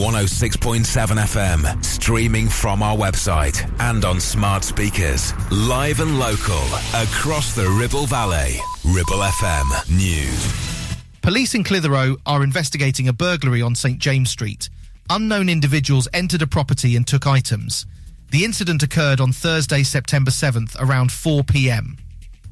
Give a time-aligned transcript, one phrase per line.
[0.00, 0.82] 106.7
[1.18, 5.34] FM, streaming from our website and on smart speakers.
[5.52, 6.62] Live and local,
[6.94, 8.56] across the Ribble Valley.
[8.82, 10.96] Ribble FM News.
[11.20, 14.70] Police in Clitheroe are investigating a burglary on St James Street.
[15.10, 17.84] Unknown individuals entered a property and took items.
[18.30, 21.98] The incident occurred on Thursday, September 7th, around 4 pm.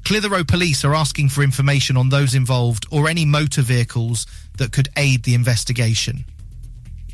[0.05, 4.27] Clitheroe police are asking for information on those involved or any motor vehicles
[4.59, 6.25] that could aid the investigation.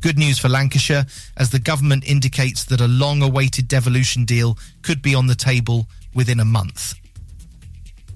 [0.00, 1.04] Good news for Lancashire
[1.36, 5.88] as the government indicates that a long awaited devolution deal could be on the table
[6.14, 6.94] within a month.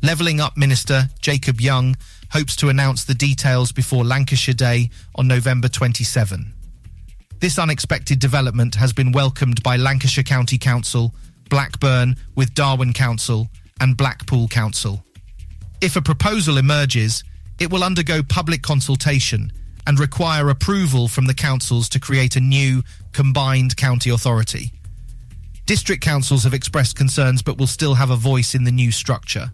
[0.03, 1.97] Levelling Up Minister Jacob Young
[2.31, 6.53] hopes to announce the details before Lancashire Day on November 27.
[7.41, 11.15] This unexpected development has been welcomed by Lancashire County Council,
[11.51, 13.49] Blackburn with Darwen Council,
[13.81, 15.05] and Blackpool Council.
[15.81, 17.23] If a proposal emerges,
[17.61, 19.53] it will undergo public consultation
[19.87, 24.73] and require approval from the councils to create a new combined county authority.
[25.67, 29.53] District councils have expressed concerns but will still have a voice in the new structure.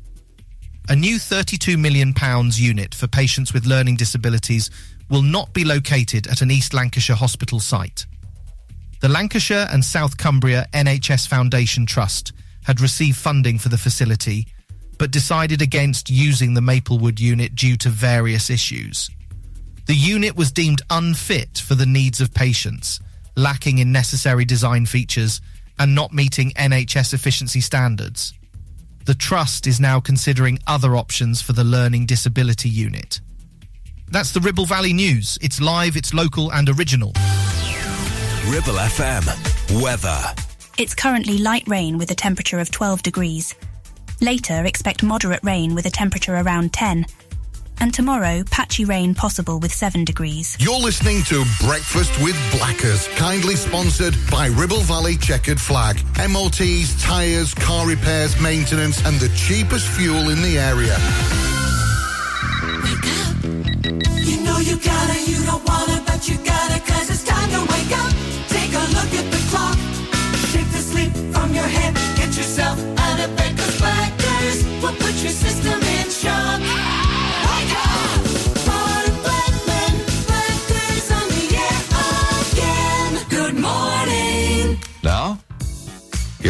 [0.89, 2.13] A new £32 million
[2.55, 4.71] unit for patients with learning disabilities
[5.09, 8.05] will not be located at an East Lancashire hospital site.
[9.01, 12.33] The Lancashire and South Cumbria NHS Foundation Trust
[12.65, 14.47] had received funding for the facility,
[14.99, 19.09] but decided against using the Maplewood unit due to various issues.
[19.87, 23.01] The unit was deemed unfit for the needs of patients,
[23.37, 25.41] lacking in necessary design features
[25.79, 28.35] and not meeting NHS efficiency standards.
[29.05, 33.21] The Trust is now considering other options for the Learning Disability Unit.
[34.09, 35.39] That's the Ribble Valley News.
[35.43, 37.09] It's live, it's local and original.
[38.47, 39.83] Ribble FM.
[39.83, 40.21] Weather.
[40.79, 43.57] It's currently light rain with a temperature of 12 degrees.
[44.21, 47.05] Later, expect moderate rain with a temperature around 10.
[47.81, 50.57] And tomorrow, patchy rain possible with 7 degrees.
[50.61, 56.01] You're listening to Breakfast with Blackers, kindly sponsored by Ribble Valley Checkered Flag.
[56.29, 60.97] MOTs, tyres, car repairs, maintenance, and the cheapest fuel in the area.
[64.23, 67.93] You know you gotta, you don't wanna, but you gotta, cause it's time to wake
[67.99, 68.13] up.
[68.49, 69.77] Take a look at the clock.
[70.53, 72.12] Shake the sleep from your head.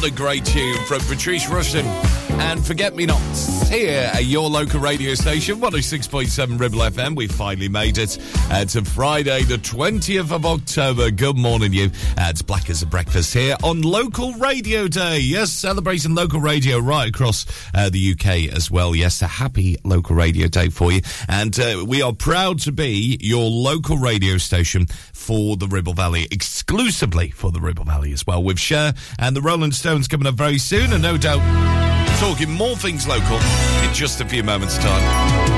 [0.00, 4.80] What a great tune from Patrice Rushen and Forget Me Nots here at your local
[4.80, 7.14] radio station, 106.7 Ribble FM.
[7.14, 8.18] We finally made it
[8.50, 11.10] uh, to Friday, the 20th of October.
[11.10, 11.90] Good morning, you.
[12.18, 15.18] Uh, it's Black as a Breakfast here on Local Radio Day.
[15.18, 18.94] Yes, celebrating local radio right across uh, the UK as well.
[18.96, 21.02] Yes, a happy local radio day for you.
[21.28, 26.26] And uh, we are proud to be your local radio station for the Ribble Valley,
[26.30, 30.34] exclusively for the Ribble Valley as well, with Cher and the Rolling Stones coming up
[30.34, 31.79] very soon, and no doubt
[32.20, 35.50] talking more things local in just a few moments' time.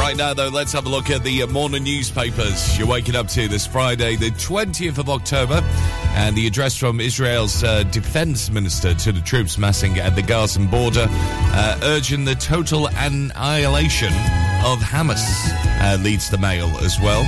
[0.00, 3.46] Right now, though, let's have a look at the morning newspapers you're waking up to
[3.46, 5.60] this Friday, the 20th of October,
[6.16, 10.58] and the address from Israel's uh, defense minister to the troops massing at the Gaza
[10.58, 14.12] border, uh, urging the total annihilation
[14.66, 15.22] of Hamas,
[15.80, 17.22] uh, leads the mail as well.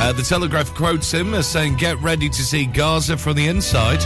[0.00, 4.00] Uh, the Telegraph quotes him as saying, Get ready to see Gaza from the inside.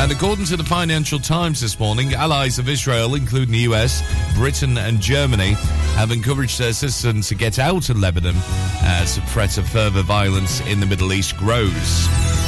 [0.00, 4.02] And according to the Financial Times this morning, allies of Israel, including the US,
[4.34, 5.54] Britain, and Germany,
[5.96, 8.36] have encouraged their citizens to get out of Lebanon
[8.82, 12.39] as the threat of further violence in the Middle East grows.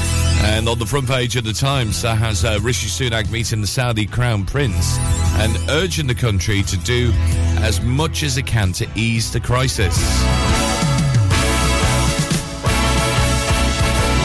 [0.44, 3.67] And on the front page of the Times, that has uh, Rishi Sunak meeting the
[3.67, 4.99] Saudi Crown Prince
[5.39, 7.12] and urging the country to do
[7.59, 9.97] as much as it can to ease the crisis.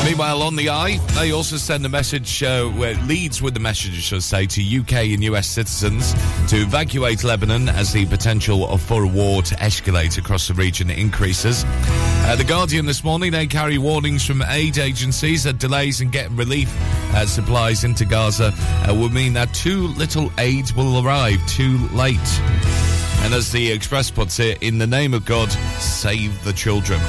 [0.08, 3.98] Meanwhile, on the i, they also send a message, uh, where leads with the message,
[3.98, 6.14] I should say, to UK and US citizens
[6.50, 11.66] to evacuate Lebanon as the potential for a war to escalate across the region increases.
[12.28, 16.36] Uh, the Guardian this morning, they carry warnings from aid agencies that delays in getting
[16.36, 16.70] relief
[17.16, 22.20] uh, supplies into Gaza uh, will mean that too little aid will arrive too late.
[23.22, 27.00] And as the Express puts it, in the name of God, save the children.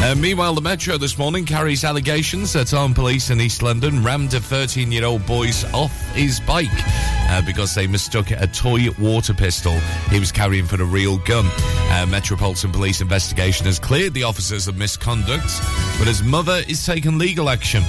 [0.00, 4.32] Uh, meanwhile, the Metro this morning carries allegations that armed police in East London rammed
[4.32, 9.34] a 13 year old boy's off his bike uh, because they mistook a toy water
[9.34, 9.72] pistol
[10.10, 11.46] he was carrying for a real gun.
[11.90, 15.50] Uh, Metropolitan Police investigation has cleared the officers of misconduct,
[15.98, 17.82] but his mother is taking legal action.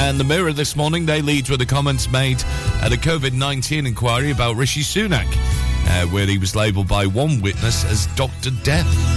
[0.00, 2.42] And the Mirror this morning, they lead with the comments made
[2.80, 5.26] at a COVID 19 inquiry about Rishi Sunak,
[5.88, 8.50] uh, where he was labelled by one witness as Dr.
[8.62, 9.07] Death.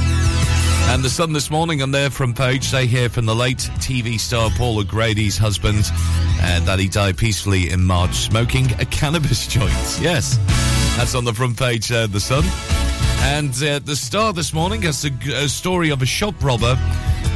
[0.89, 4.19] And the Sun this morning on their front page, they hear from the late TV
[4.19, 5.89] star Paul O'Grady's husband
[6.41, 9.99] uh, that he died peacefully in March smoking a cannabis joint.
[10.01, 10.37] Yes,
[10.97, 12.43] that's on the front page, uh, The Sun.
[13.23, 16.75] And uh, the Star this morning has a, a story of a shop robber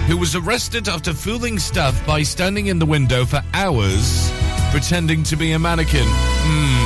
[0.08, 4.32] who was arrested after fooling staff by standing in the window for hours
[4.72, 6.04] pretending to be a mannequin.
[6.06, 6.85] Hmm.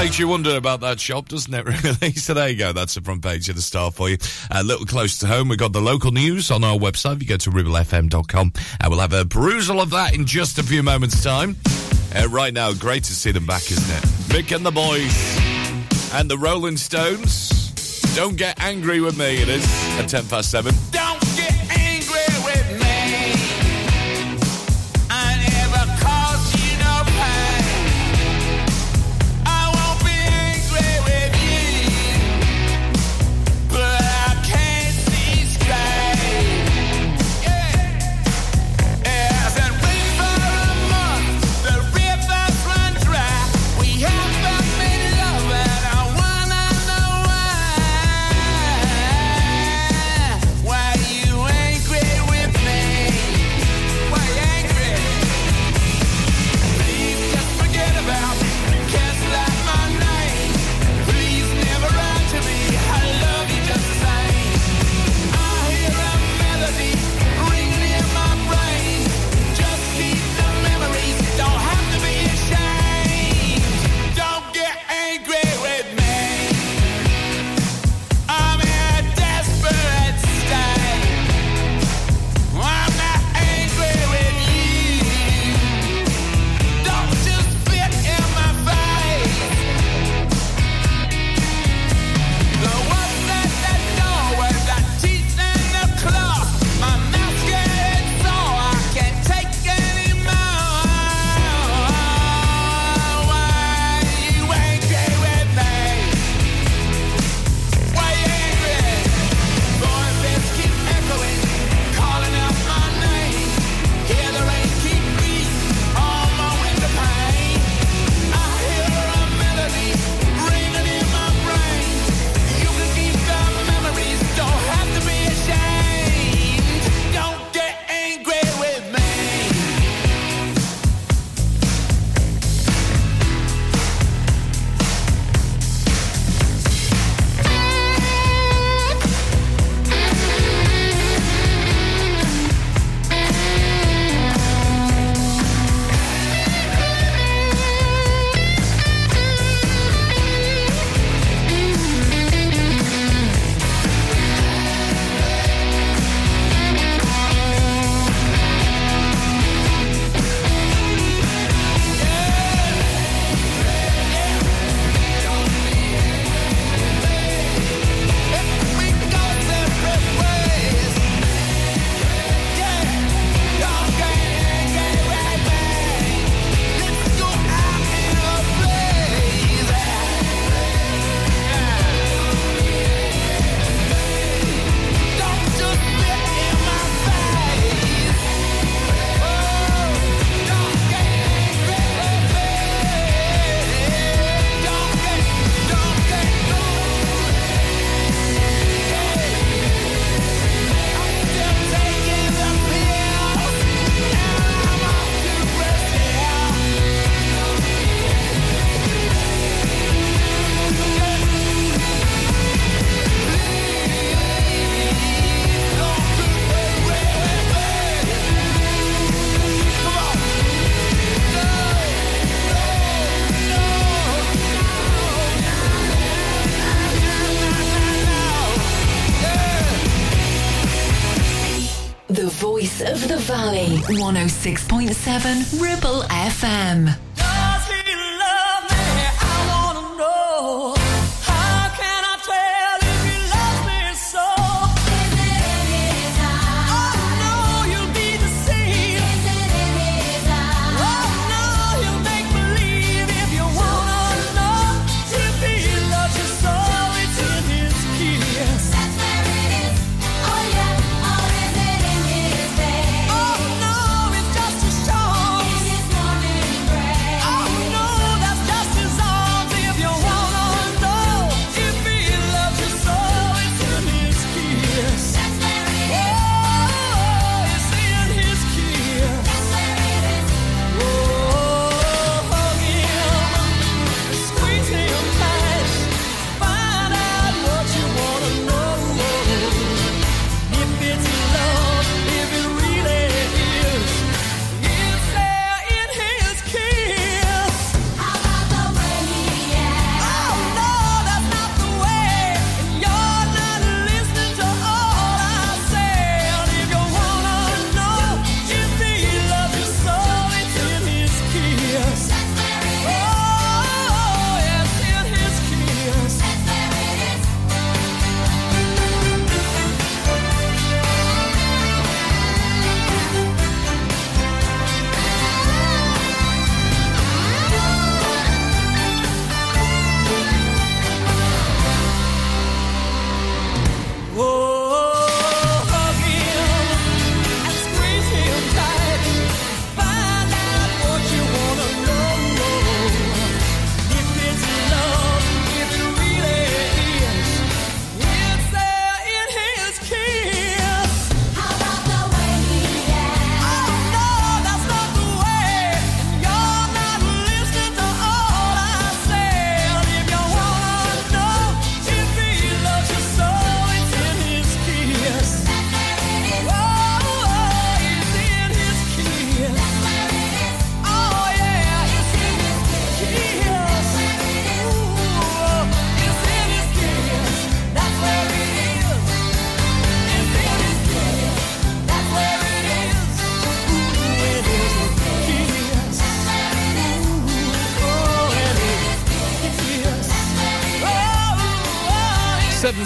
[0.00, 2.14] Makes you wonder about that shop, doesn't it, really?
[2.14, 2.72] So there you go.
[2.72, 4.16] That's the front page of the Star for you.
[4.50, 7.16] A little close to home, we've got the local news on our website.
[7.16, 10.62] If you go to ribblefm.com, and we'll have a perusal of that in just a
[10.62, 11.54] few moments' time.
[12.16, 14.02] Uh, right now, great to see them back, isn't it?
[14.30, 17.60] Mick and the boys and the Rolling Stones.
[18.16, 19.66] Don't get angry with me, it is
[19.98, 20.74] at 10 past 7.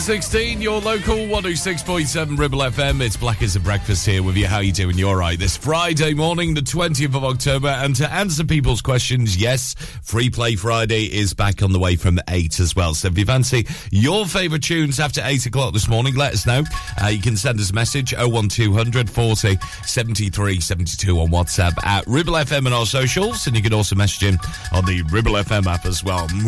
[0.04, 3.00] 16, your local 106.7 Ribble FM.
[3.00, 4.46] It's Black as a Breakfast here with you.
[4.46, 4.98] How you doing?
[4.98, 5.38] You're right.
[5.38, 7.68] This Friday morning, the 20th of October.
[7.68, 12.20] And to answer people's questions, yes, Free Play Friday is back on the way from
[12.28, 12.92] 8 as well.
[12.92, 16.64] So if you fancy your favourite tunes after 8 o'clock this morning, let us know.
[17.02, 19.56] Uh, you can send us a message 01200 40
[19.86, 23.46] 73 72 on WhatsApp at Ribble FM and our socials.
[23.46, 24.38] And you can also message him
[24.70, 26.28] on the Ribble FM app as well.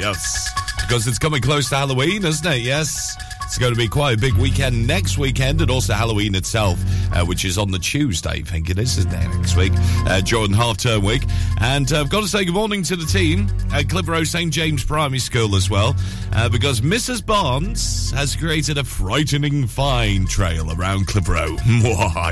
[0.00, 0.50] yes.
[0.90, 2.62] Because it's coming close to Halloween, isn't it?
[2.62, 3.16] Yes.
[3.44, 6.80] It's going to be quite a big weekend next weekend and also Halloween itself,
[7.12, 9.72] uh, which is on the Tuesday, I think it is, isn't it, next week,
[10.06, 11.22] uh, during half term week.
[11.60, 14.52] And uh, I've got to say good morning to the team at Clitheroe St.
[14.52, 15.94] James Primary School as well,
[16.32, 17.24] uh, because Mrs.
[17.24, 21.56] Barnes has created a frightening fine trail around Clitheroe.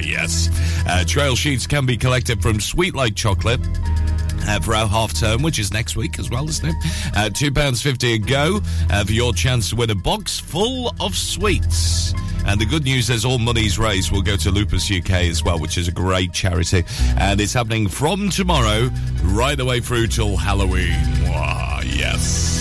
[0.03, 0.49] yes.
[0.85, 3.61] Uh, trail sheets can be collected from Sweet Like Chocolate
[4.49, 6.75] uh, for our half term, which is next week as well, isn't it?
[7.15, 12.15] Uh, £2.50 a go uh, for your chance to win a box full of sweets.
[12.47, 15.59] And the good news is all monies raised will go to Lupus UK as well,
[15.59, 16.85] which is a great charity.
[17.19, 18.91] And it's happening from tomorrow
[19.23, 20.97] right the way through till Halloween.
[21.25, 22.58] Wow, yes.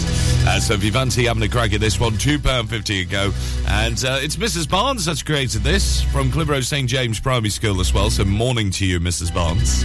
[0.50, 3.34] Uh, so fancy having a crack at this one, £2.50 a go.
[3.68, 4.70] And uh, it's Mrs.
[4.70, 6.90] Barnes that's created this from Clitheroe St.
[6.90, 8.10] James Primary School as well.
[8.10, 9.34] So morning to you, Mrs.
[9.34, 9.84] Barnes.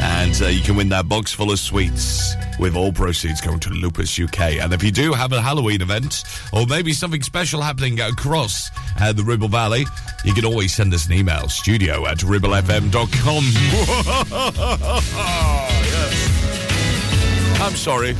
[0.00, 3.70] And uh, you can win that box full of sweets with all proceeds going to
[3.70, 4.58] Lupus UK.
[4.60, 8.70] And if you do have a Halloween event or maybe something special happening across
[9.00, 9.86] uh, the Ribble Valley,
[10.26, 13.44] you can always send us an email, studio at ribblefm.com.
[15.82, 16.41] yes.
[17.62, 18.16] I'm sorry.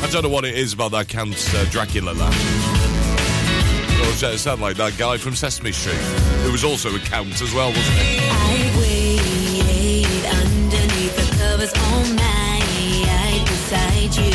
[0.00, 2.34] I don't know what it is about that Count uh, Dracula laugh.
[4.22, 6.00] It sounded like that guy from Sesame Street,
[6.44, 8.18] who was also a count as well, wasn't he?
[8.18, 14.32] I waited underneath the covers all night beside you.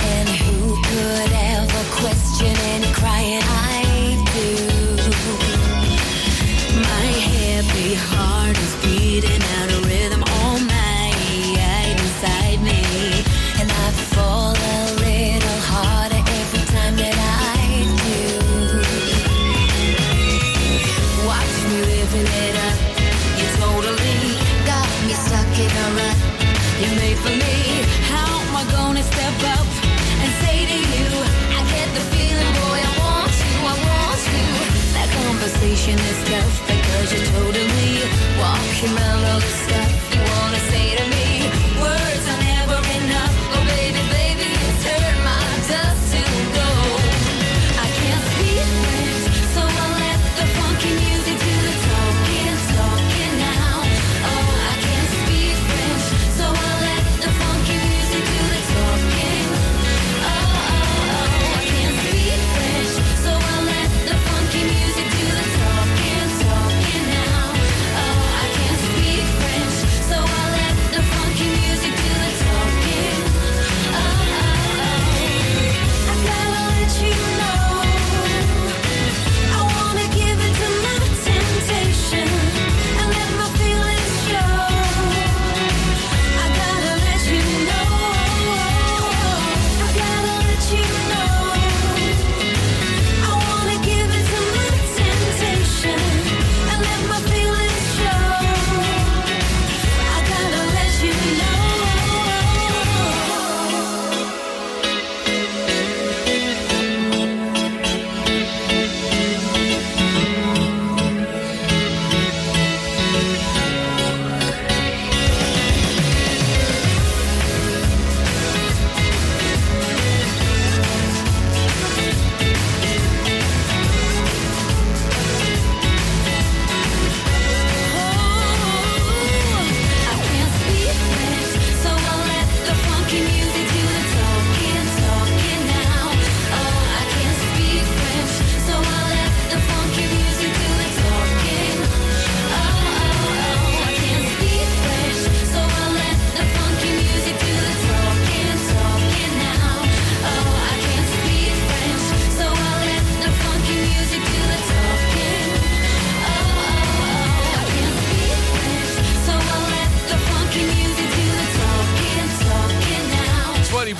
[0.00, 4.56] And who could ever question any crying I do?
[6.80, 9.65] My happy heart is beating out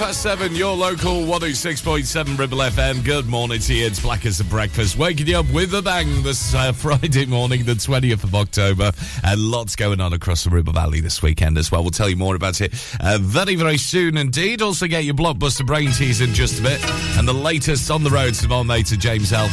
[0.06, 3.04] past seven, your local 106.7 Ribble FM.
[3.04, 3.86] Good morning to you.
[3.86, 4.96] It's Black as a Breakfast.
[4.96, 8.92] Waking you up with a bang this uh, Friday morning, the 20th of October.
[9.24, 11.82] And lots going on across the Ribble Valley this weekend as well.
[11.82, 14.62] We'll tell you more about it uh, very, very soon indeed.
[14.62, 16.80] Also get your blockbuster brain tease in just a bit.
[17.18, 19.48] And the latest on the roads from our mate James L.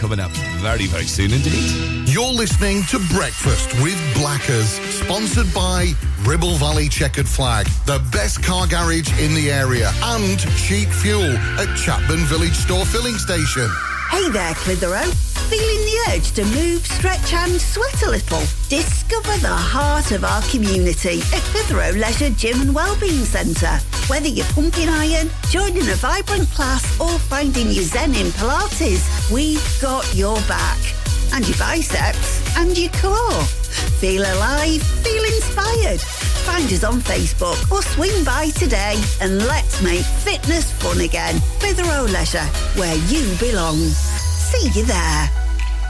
[0.00, 0.30] coming up
[0.62, 2.08] very, very soon indeed.
[2.08, 8.66] You're listening to Breakfast with Blackers, sponsored by Ribble Valley Checkered Flag, the best car
[8.66, 13.68] garage in the area, and cheap fuel at Chapman Village Store Filling Station.
[14.10, 15.06] Hey there, Clitheroe.
[15.48, 18.42] Feeling the urge to move, stretch and sweat a little?
[18.68, 23.78] Discover the heart of our community at Clitheroe Leisure Gym and Wellbeing Centre.
[24.08, 29.78] Whether you're pumping iron, joining a vibrant class or finding your zen in Pilates, we've
[29.80, 30.99] got your back.
[31.32, 33.42] And your biceps and your core.
[34.00, 36.00] Feel alive, feel inspired.
[36.00, 41.40] Find us on Facebook or swing by today and let's make fitness fun again.
[41.58, 43.76] Clitheroe Leisure, where you belong.
[43.76, 45.39] See you there.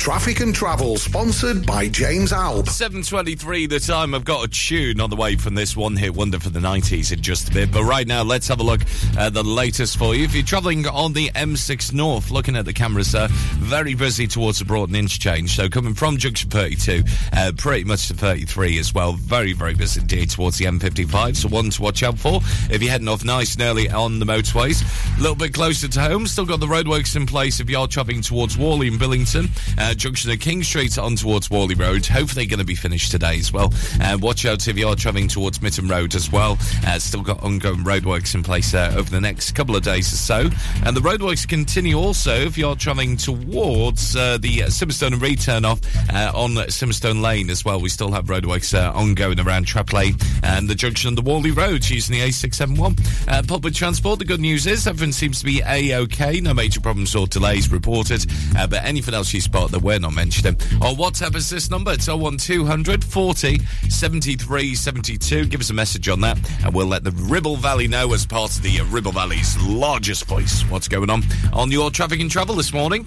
[0.00, 2.64] Traffic and Travel, sponsored by James Alb.
[2.64, 4.14] 7.23 the time.
[4.14, 7.12] I've got a tune on the way from this one hit wonder for the 90s
[7.12, 7.70] in just a bit.
[7.70, 8.80] But right now, let's have a look
[9.18, 10.24] at the latest for you.
[10.24, 14.58] If you're travelling on the M6 North, looking at the cameras, sir, very busy towards
[14.58, 15.54] the Broughton interchange.
[15.54, 19.12] So coming from junction 32, uh, pretty much to 33 as well.
[19.12, 21.36] Very, very busy indeed towards the M55.
[21.36, 24.24] So one to watch out for if you're heading off nice and early on the
[24.24, 24.82] motorways.
[25.18, 28.22] A little bit closer to home, still got the roadworks in place if you're travelling
[28.22, 29.50] towards Whalley and Billington.
[29.76, 32.06] Uh, junction of King Street on towards Whalley Road.
[32.06, 33.72] Hopefully going to be finished today as well.
[34.00, 36.58] Uh, watch out if you're travelling towards Mitton Road as well.
[36.86, 40.16] Uh, still got ongoing roadworks in place uh, over the next couple of days or
[40.16, 40.50] so.
[40.84, 45.64] And the roadworks continue also if you're travelling towards uh, the Simonstone and Read turn
[45.64, 45.80] off
[46.12, 47.80] uh, on Simonstone Lane as well.
[47.80, 51.50] We still have roadworks uh, ongoing around Trapp Lane and the junction of the Whalley
[51.50, 53.28] Road using the A671.
[53.28, 56.40] Uh, public transport, the good news is everything seems to be A-OK.
[56.40, 58.24] No major problems or delays reported.
[58.56, 60.54] Uh, but anything else you spot that we're not mentioning.
[60.76, 61.92] Or WhatsApp us this number.
[61.92, 65.46] It's 01200 40 73 72.
[65.46, 68.56] Give us a message on that and we'll let the Ribble Valley know as part
[68.56, 72.54] of the uh, Ribble Valley's largest voice what's going on on your traffic and travel
[72.54, 73.06] this morning.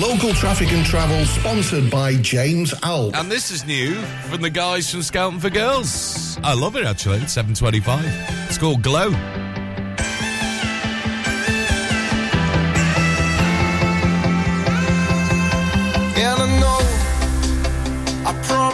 [0.00, 3.16] Local Traffic and Travel, sponsored by James Alb.
[3.16, 3.96] And this is new
[4.30, 6.38] from the guys from Scouting for Girls.
[6.44, 7.18] I love it actually.
[7.18, 8.04] It's 725.
[8.48, 9.10] It's called Glow.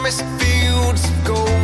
[0.07, 1.56] Promised fields of gold,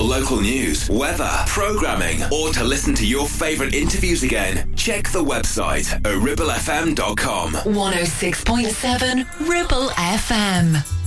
[0.00, 5.22] your local news, weather, programming, or to listen to your favourite interviews again, check the
[5.22, 7.52] website at ribblefm.com.
[7.52, 10.99] 106.7 Ribble FM.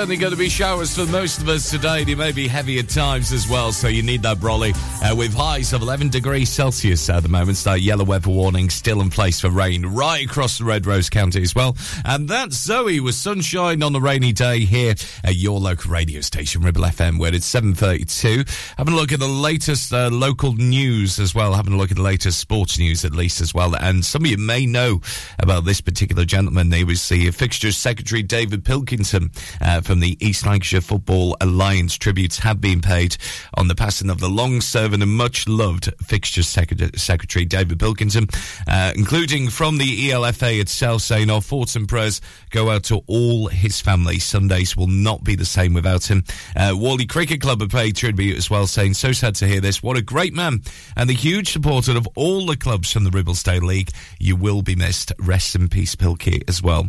[0.00, 2.04] certainly going to be showers for most of us today.
[2.04, 4.72] There may be heavy at times as well, so you need that brolly.
[5.02, 9.02] Uh, with highs of 11 degrees Celsius at the moment, so yellow weather warning still
[9.02, 11.76] in place for rain right across the Red Rose County as well.
[12.02, 14.94] And that Zoe with sunshine on a rainy day here
[15.30, 18.74] at your local radio station, Ribble FM, where it's 7.32.
[18.76, 21.96] Having a look at the latest uh, local news as well, having a look at
[21.96, 23.76] the latest sports news at least as well.
[23.76, 25.00] And some of you may know
[25.38, 26.72] about this particular gentleman.
[26.72, 31.96] He was the fixtures secretary, David Pilkington, uh, from the East Lancashire Football Alliance.
[31.96, 33.16] Tributes have been paid
[33.54, 38.26] on the passing of the long-serving and much-loved fixtures secretary, secretary David Pilkington,
[38.66, 43.46] uh, including from the ELFA itself, saying our thoughts and prayers go out to all
[43.46, 44.18] his family.
[44.18, 46.24] Sundays will not be the same without him.
[46.56, 49.82] Uh, Whalley Cricket Club have paid tribute as well, saying so sad to hear this.
[49.82, 50.62] What a great man
[50.96, 53.90] and a huge supporter of all the clubs from the Ribblesdale League.
[54.18, 55.12] You will be missed.
[55.18, 56.88] Rest in peace, Pilkey, as well.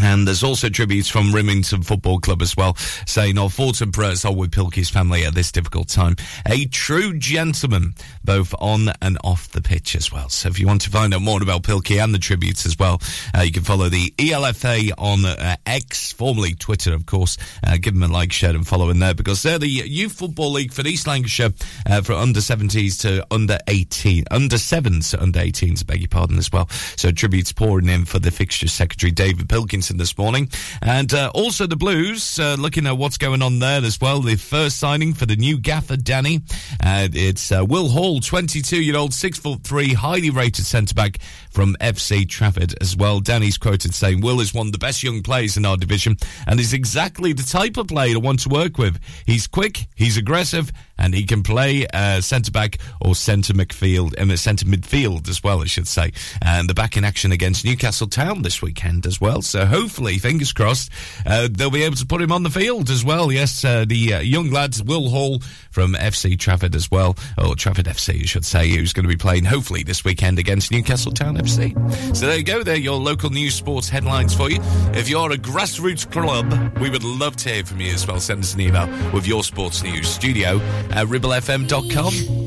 [0.00, 2.74] And there's also tributes from Rimington Football Club as well,
[3.06, 6.16] saying our thoughts and prayers are with Pilkey's family at this difficult time.
[6.46, 10.28] A true gentleman, both on and off the pitch as well.
[10.28, 13.00] So if you want to find out more about Pilkey and the tributes as well,
[13.36, 17.36] uh, you can follow the ELFA on uh, X, formerly Twitter, of course.
[17.66, 20.52] Uh, give them a like, share, and follow in there because they're the Youth Football
[20.52, 21.50] League for East Lancashire
[21.88, 26.38] uh, for under 70s to under 18, under 7s to under 18s, beg your pardon
[26.38, 26.68] as well.
[26.96, 29.48] So tributes pouring in for the fixture secretary, David
[29.84, 30.48] Pilkington, this morning.
[30.82, 34.20] And uh, also the Blues, uh, looking at what's going on there as well.
[34.20, 36.40] The first signing for the new gaffer, Danny.
[36.82, 41.18] It's uh, Will Hall, 22 year old, six foot three, highly rated centre back
[41.50, 43.20] from FC Trafford as well.
[43.20, 46.16] Danny's quoted saying, Will is one of the best young players in our division
[46.46, 48.98] and is exactly the type of player I want to work with.
[49.26, 54.66] He's quick, he's aggressive, and he can play uh, centre back or centre midfield, centre
[54.66, 56.12] midfield as well, I should say.
[56.42, 59.42] And the back in action against Newcastle Town this weekend as well.
[59.42, 60.90] So hopefully, fingers crossed,
[61.26, 63.32] uh, they'll be able to put him on the field as well.
[63.32, 65.40] Yes, uh, the uh, young lad Will Hall
[65.70, 69.16] from FC Trafford as well, or Trafford FC, I should say, who's going to be
[69.16, 71.74] playing hopefully this weekend against Newcastle Town FC.
[72.16, 72.62] So there you go.
[72.62, 74.58] There, your local news sports headlines for you.
[74.94, 78.20] If you're a grassroots club, we would love to hear from you as well.
[78.20, 80.08] Send us an email with your sports news.
[80.08, 80.58] Studio
[80.90, 82.44] at ribblefm.com.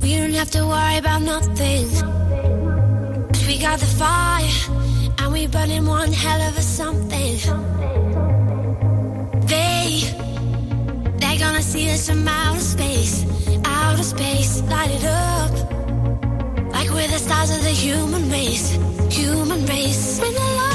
[0.00, 1.86] We don't have to worry about nothing.
[3.46, 4.48] we got the fire,
[5.18, 7.36] and we're burning one hell of a something.
[9.46, 10.02] They,
[11.18, 13.24] they're gonna see us from outer space,
[13.64, 15.52] outer space, light it up.
[16.72, 18.72] Like we're the stars of the human race,
[19.10, 20.20] human race.
[20.20, 20.71] When the lights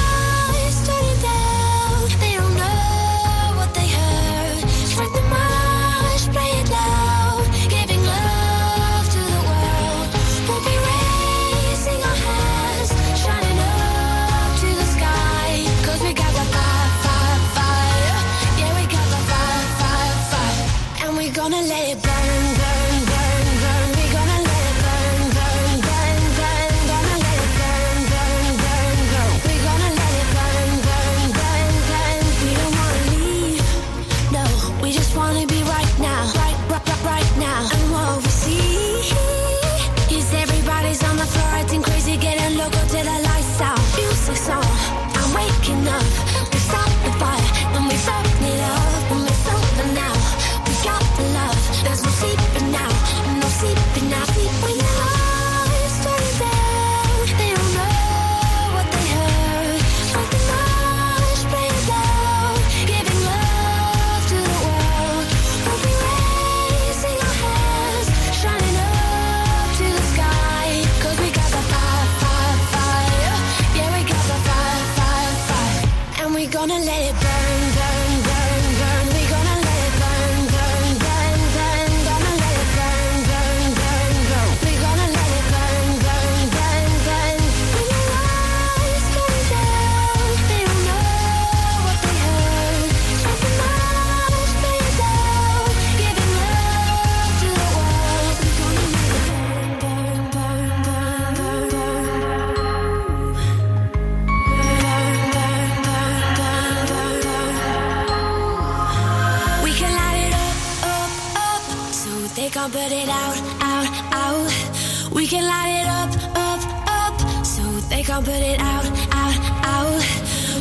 [112.70, 115.12] they put it out, out, out.
[115.12, 120.02] We can light it up, up, up, so they can't put it out, out, out.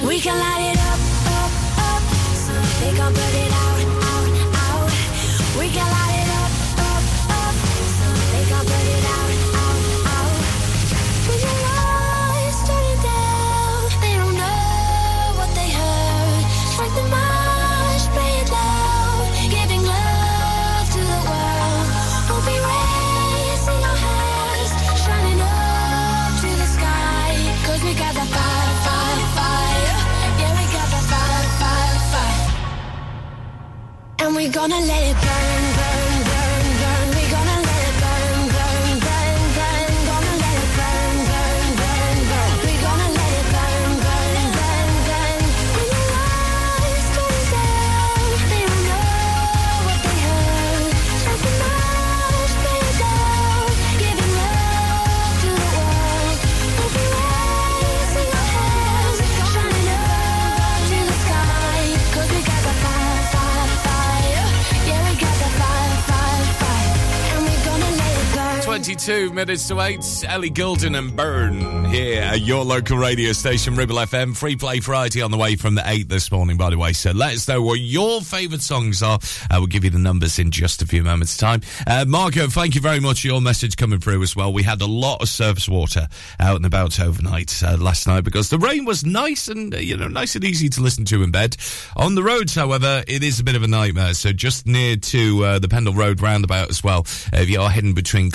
[0.05, 0.99] We can light it up,
[1.37, 2.03] up, up,
[2.35, 3.56] so they can't put it out,
[34.27, 35.46] And we're gonna let it burn,
[68.87, 70.23] 22 minutes to 8.
[70.29, 74.33] Ellie Goulding and Burn here at your local radio station, Ribble FM.
[74.33, 76.93] Free Play Friday on the way from the 8 this morning, by the way.
[76.93, 79.19] So let us know what your favourite songs are.
[79.51, 81.63] Uh, we'll give you the numbers in just a few moments' time.
[81.85, 84.53] Uh, Marco, thank you very much for your message coming through as well.
[84.53, 86.07] We had a lot of surface water
[86.39, 89.97] out and about overnight uh, last night because the rain was nice and, uh, you
[89.97, 91.57] know, nice and easy to listen to in bed.
[91.97, 94.13] On the roads, however, it is a bit of a nightmare.
[94.13, 97.69] So just near to uh, the Pendle Road roundabout as well, uh, if you are
[97.69, 98.31] heading between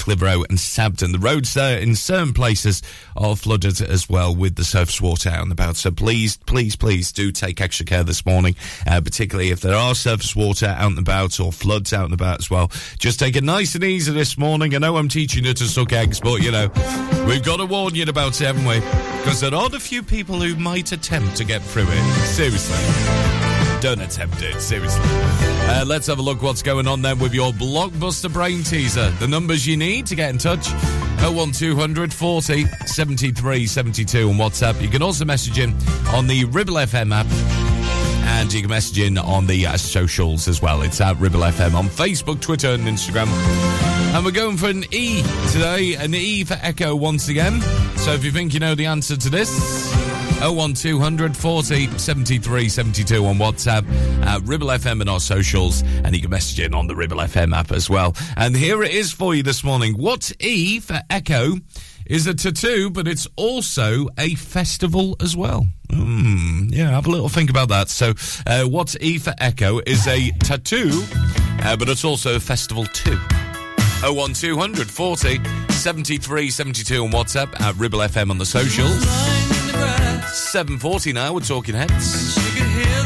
[0.49, 2.82] And Sabden, the roads there in certain places
[3.16, 5.76] are flooded as well with the surface water out and about.
[5.76, 9.95] So please, please, please do take extra care this morning, uh, particularly if there are
[9.95, 12.70] surface water out and about or floods out and about as well.
[12.99, 14.74] Just take it nice and easy this morning.
[14.74, 16.68] I know I'm teaching you to suck eggs, but you know,
[17.26, 18.80] we've got to warn you about it, haven't we?
[19.18, 22.26] Because there are a few people who might attempt to get through it.
[22.26, 23.62] Seriously.
[23.83, 25.03] Don't attempt it, seriously.
[25.05, 29.11] Uh, let's have a look what's going on then with your blockbuster brain teaser.
[29.18, 30.68] The numbers you need to get in touch
[31.18, 34.80] 01200 40 73 72 on WhatsApp.
[34.80, 35.74] You can also message in
[36.14, 37.26] on the Ribble FM app.
[38.39, 40.83] And you can message in on the uh, socials as well.
[40.83, 43.26] It's at Ribble FM on Facebook, Twitter, and Instagram.
[44.14, 47.61] And we're going for an E today, an E for Echo once again.
[47.97, 49.51] So if you think you know the answer to this,
[50.43, 53.88] 01200 40 73 72 on WhatsApp,
[54.24, 57.55] at Ribble FM and our socials, and you can message in on the Ribble FM
[57.55, 58.16] app as well.
[58.36, 59.95] And here it is for you this morning.
[59.95, 61.57] What's E for Echo?
[62.05, 65.66] Is a tattoo, but it's also a festival as well.
[65.90, 67.88] Hmm, yeah, have a little think about that.
[67.88, 68.14] So,
[68.47, 71.05] uh, what's E for Echo is a tattoo,
[71.61, 73.18] uh, but it's also a festival too.
[74.03, 75.40] 01200 40
[75.70, 79.52] 73 72 on WhatsApp at Ribble FM on the socials.
[80.29, 83.02] 740 now, we're talking heads.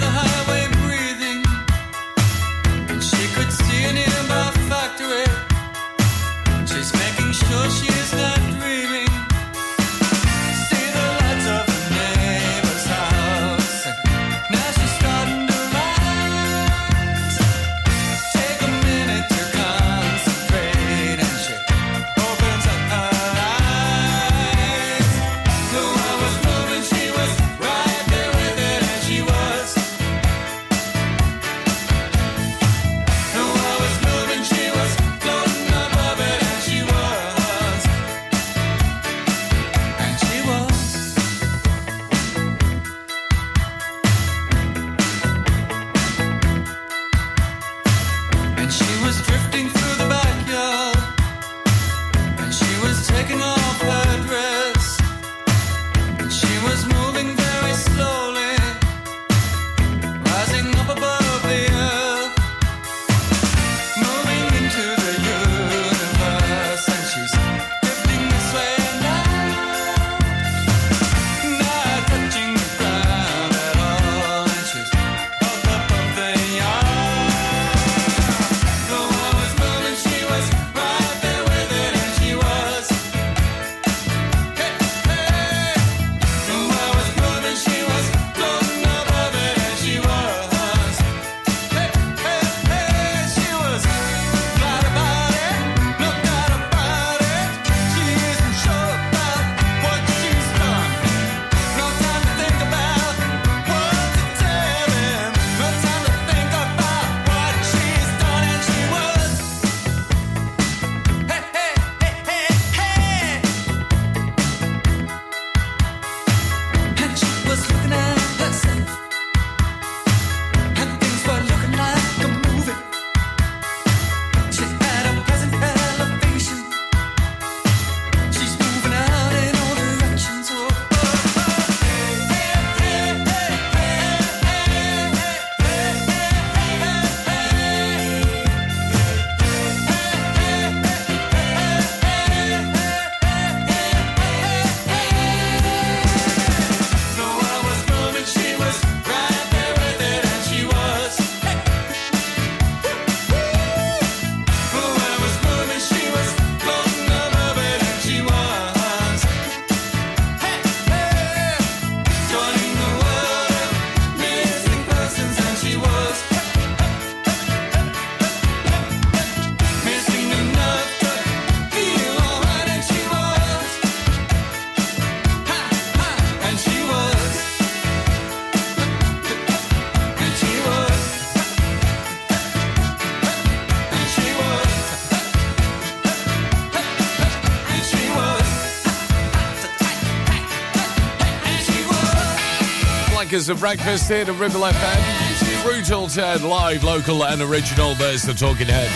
[193.37, 195.63] Speakers of breakfast here to Ribble FM.
[195.63, 197.95] Brutal Ted, live, local, and original.
[197.97, 198.91] There's the Talking Heads.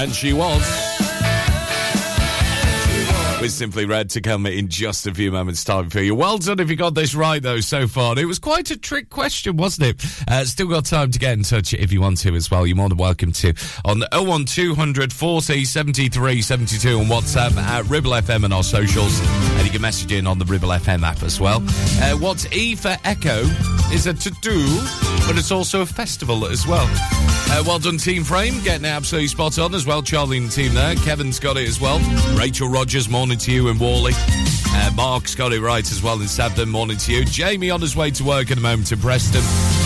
[0.00, 0.60] And she was.
[3.40, 6.12] With Simply Red to come in just a few moments' time for you.
[6.16, 8.18] Well done if you got this right, though, so far.
[8.18, 10.04] It was quite a trick question, wasn't it?
[10.26, 12.66] Uh, still got time to get in touch if you want to as well.
[12.66, 13.54] You're more than welcome to
[13.84, 19.20] on the 01200 40 73 72 on WhatsApp at Ribble FM and our socials.
[19.70, 21.62] And you can message in on the Ribble FM app as well.
[22.02, 23.42] Uh, what's E for Echo
[23.92, 24.66] is a to do,
[25.28, 26.86] but it's also a festival as well.
[26.88, 30.02] Uh, well done, Team Frame, getting absolutely spot on as well.
[30.02, 30.96] Charlie and the team there.
[30.96, 32.00] Kevin's got it as well.
[32.36, 34.12] Rachel Rogers, morning to you in Whalley.
[34.16, 37.24] Uh, Mark's got it right as well in Sabden, morning to you.
[37.24, 39.42] Jamie on his way to work in a moment in Preston.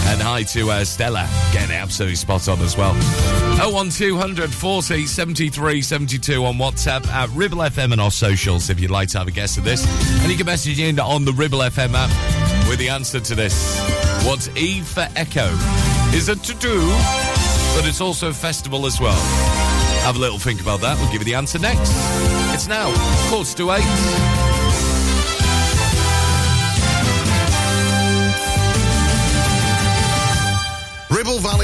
[0.07, 2.95] And hi to uh, Stella, getting absolutely spot on as well.
[3.73, 9.09] 01200 40 73 72 on WhatsApp at Ribble FM and our socials if you'd like
[9.11, 9.87] to have a guess at this.
[10.23, 13.81] And you can message in on the Ribble FM app with the answer to this.
[14.25, 15.47] What's E for Echo?
[16.15, 16.87] Is a to do,
[17.75, 19.21] but it's also a festival as well.
[20.05, 20.99] Have a little think about that.
[20.99, 21.93] We'll give you the answer next.
[22.55, 22.93] It's now
[23.31, 24.34] quarter to eight.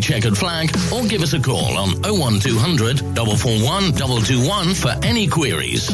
[0.00, 5.88] Checkered Flag or give us a call on 01200 441 221 for any queries.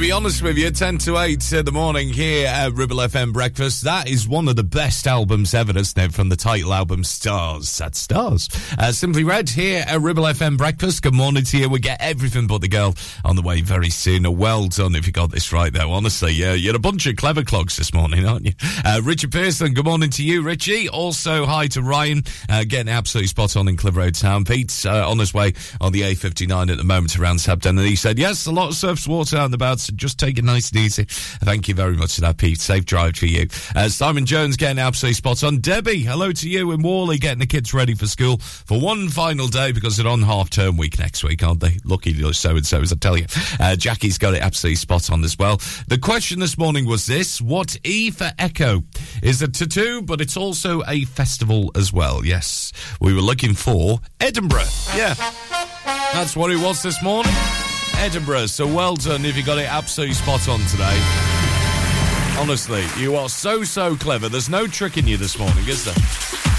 [0.00, 3.84] Be honest with you, 10 to 8 in the morning here at Ribble FM Breakfast.
[3.84, 6.14] That is one of the best albums ever, isn't it?
[6.14, 7.76] From the title album Stars.
[7.76, 8.48] That's Stars.
[8.78, 11.02] Uh, Simply Red here at Ribble FM Breakfast.
[11.02, 11.68] Good morning to you.
[11.68, 12.94] We get everything but the girl
[13.26, 14.24] on the way very soon.
[14.24, 15.92] Uh, Well done if you got this right, though.
[15.92, 18.52] Honestly, yeah, you're a bunch of clever clogs this morning, aren't you?
[18.90, 20.88] Uh, Richard Pearson, good morning to you, Richie.
[20.88, 24.44] Also, hi to Ryan, uh, getting absolutely spot on in Clitheroe Town.
[24.44, 27.94] Pete's uh, on his way on the A59 at the moment around Sabden, and he
[27.94, 30.70] said, yes, a lot of surfs water out and about, so just take it nice
[30.70, 31.04] and easy.
[31.04, 32.58] Thank you very much for that, Pete.
[32.58, 33.46] Safe drive for you.
[33.76, 35.58] Uh, Simon Jones getting absolutely spot on.
[35.58, 39.46] Debbie, hello to you in Whalley, getting the kids ready for school for one final
[39.46, 41.76] day because they're on half term week next week, aren't they?
[41.84, 43.26] Lucky so and so, as I tell you.
[43.60, 45.58] Uh, Jackie's got it absolutely spot on as well.
[45.86, 48.79] The question this morning was this What E for Echo
[49.22, 52.24] is a tattoo, but it's also a festival as well.
[52.24, 54.70] Yes, we were looking for Edinburgh.
[54.94, 55.14] Yeah,
[56.12, 57.32] that's what it was this morning.
[57.96, 58.46] Edinburgh.
[58.46, 60.98] So well done if you got it absolutely spot on today.
[62.38, 64.28] Honestly, you are so, so clever.
[64.28, 66.49] There's no tricking you this morning, is there?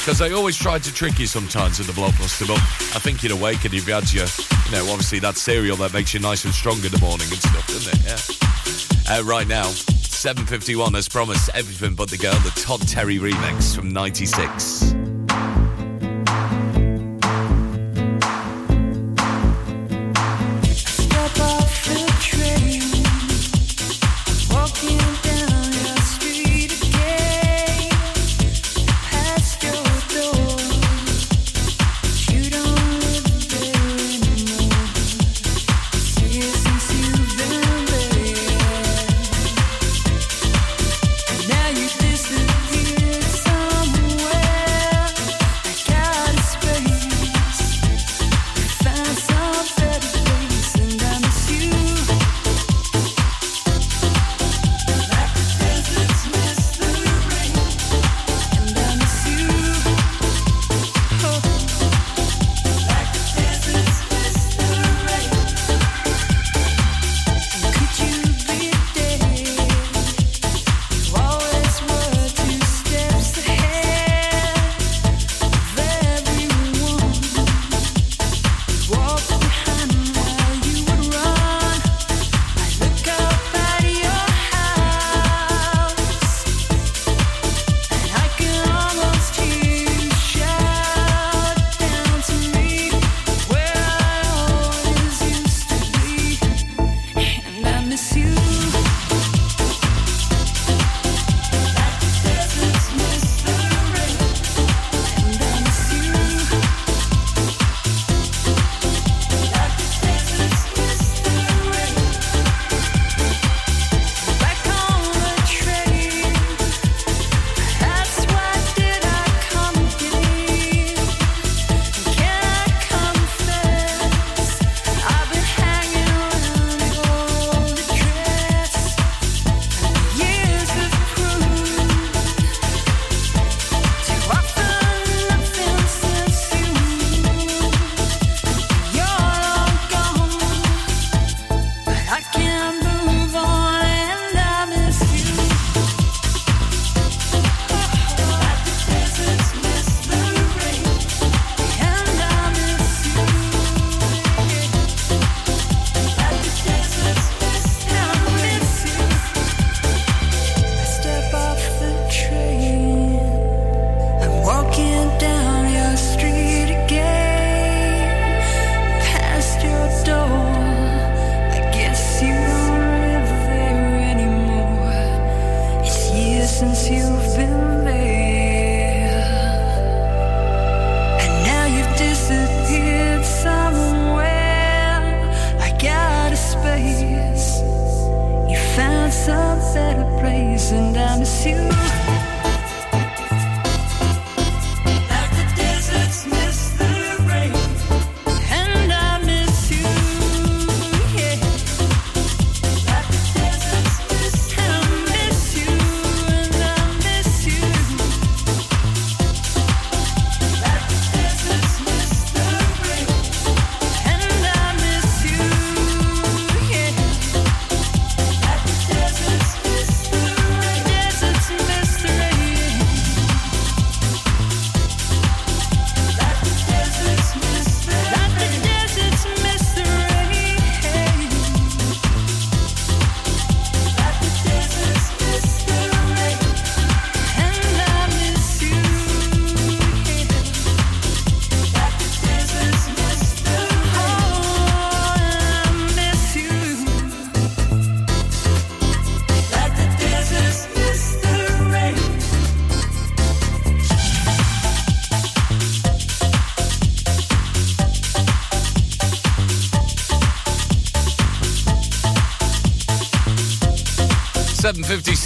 [0.00, 2.56] Because they always tried to trick you sometimes in the blockbuster, but
[2.96, 4.24] I think you'd awaken if you had your,
[4.64, 7.36] you know, obviously that cereal that makes you nice and strong in the morning and
[7.36, 9.08] stuff, doesn't it?
[9.08, 9.18] Yeah.
[9.18, 13.92] Uh, right now, 7.51, as promised, everything but the girl, the Todd Terry remix from
[13.92, 14.99] 96.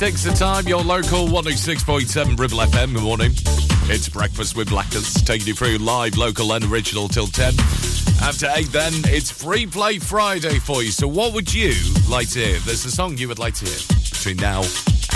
[0.05, 2.93] 6 the time, your local 106.7 Ribble FM.
[2.93, 3.31] Good morning.
[3.89, 7.55] It's Breakfast with Blackers, taking you through live, local, and original till 10.
[8.21, 10.91] After 8, then, it's Free Play Friday for you.
[10.91, 11.73] So, what would you
[12.07, 12.59] like to hear?
[12.59, 13.79] There's a song you would like to hear
[14.11, 14.63] between now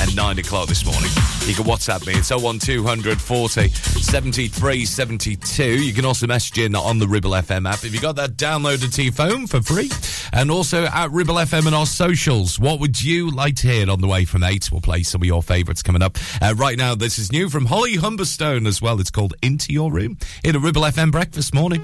[0.00, 1.10] and 9 o'clock this morning.
[1.44, 2.14] You can WhatsApp me.
[2.14, 3.72] It's zero one two hundred forty.
[4.08, 5.84] 73 72.
[5.84, 7.84] You can also message in on the Ribble FM app.
[7.84, 9.90] If you got that downloaded to phone for free.
[10.32, 12.58] And also at Ribble FM and our socials.
[12.58, 14.72] What would you like to hear on the way from 8?
[14.72, 16.16] We'll play some of your favourites coming up.
[16.40, 18.98] Uh, right now, this is new from Holly Humberstone as well.
[18.98, 21.82] It's called Into Your Room in a Ribble FM breakfast morning.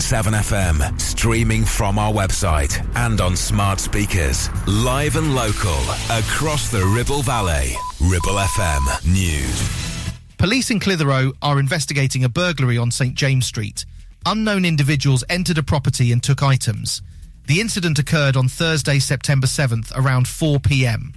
[0.00, 4.48] FM, streaming from our website and on smart speakers.
[4.66, 5.78] Live and local,
[6.10, 7.74] across the Ribble Valley.
[8.00, 10.12] Ribble FM News.
[10.38, 13.84] Police in Clitheroe are investigating a burglary on St James Street.
[14.24, 17.02] Unknown individuals entered a property and took items.
[17.46, 21.12] The incident occurred on Thursday, September 7th, around 4 pm.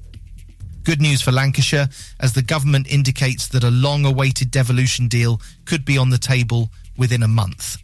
[0.85, 1.89] Good news for Lancashire
[2.21, 6.69] as the government indicates that a long awaited devolution deal could be on the table
[6.97, 7.75] within a month.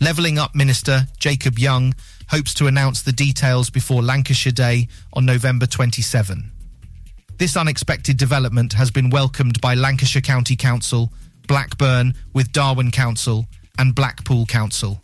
[0.00, 1.94] Levelling Up Minister Jacob Young
[2.30, 6.52] hopes to announce the details before Lancashire Day on November 27.
[7.38, 11.12] This unexpected development has been welcomed by Lancashire County Council,
[11.48, 13.46] Blackburn with Darwen Council,
[13.78, 15.02] and Blackpool Council.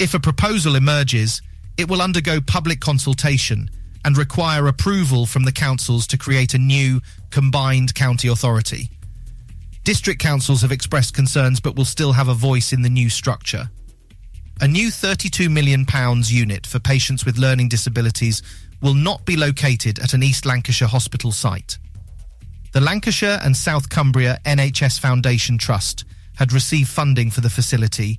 [0.00, 1.40] If a proposal emerges,
[1.76, 3.70] it will undergo public consultation
[4.04, 8.90] and require approval from the councils to create a new combined county authority.
[9.84, 13.70] District councils have expressed concerns but will still have a voice in the new structure.
[14.62, 15.86] A new £32 million
[16.26, 18.42] unit for patients with learning disabilities
[18.82, 21.78] will not be located at an East Lancashire hospital site.
[22.72, 26.04] The Lancashire and South Cumbria NHS Foundation Trust
[26.34, 28.18] had received funding for the facility,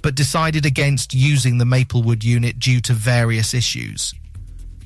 [0.00, 4.14] but decided against using the Maplewood unit due to various issues.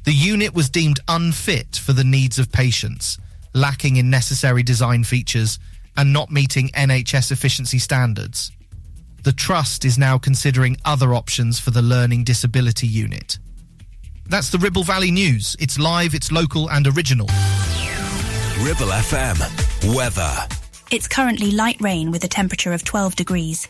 [0.03, 3.19] The unit was deemed unfit for the needs of patients,
[3.55, 5.61] lacking in necessary design features
[5.97, 8.51] and not meeting NHS efficiency standards.
[9.27, 13.41] The Trust is now considering other options for the Learning Disability Unit.
[14.29, 15.57] That's the Ribble Valley News.
[15.59, 17.27] It's live, it's local and original.
[18.61, 19.97] Ribble FM.
[19.97, 20.33] Weather.
[20.93, 23.67] It's currently light rain with a temperature of 12 degrees.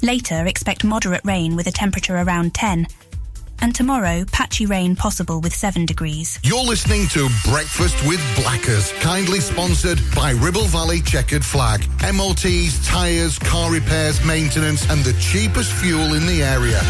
[0.00, 2.86] Later, expect moderate rain with a temperature around 10.
[3.60, 6.38] And tomorrow, patchy rain possible with 7 degrees.
[6.42, 11.86] You're listening to Breakfast with Blackers, kindly sponsored by Ribble Valley Checkered Flag.
[12.02, 16.80] MOTs, tyres, car repairs, maintenance, and the cheapest fuel in the area.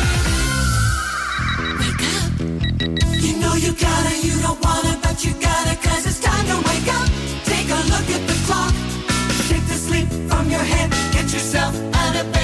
[3.20, 6.88] You know you gotta, you don't wanna, but you gotta, cause it's time to wake
[6.92, 7.08] up.
[7.44, 8.74] Take a look at the clock.
[9.48, 10.90] Shake the sleep from your head.
[11.12, 12.43] Get yourself out of bed,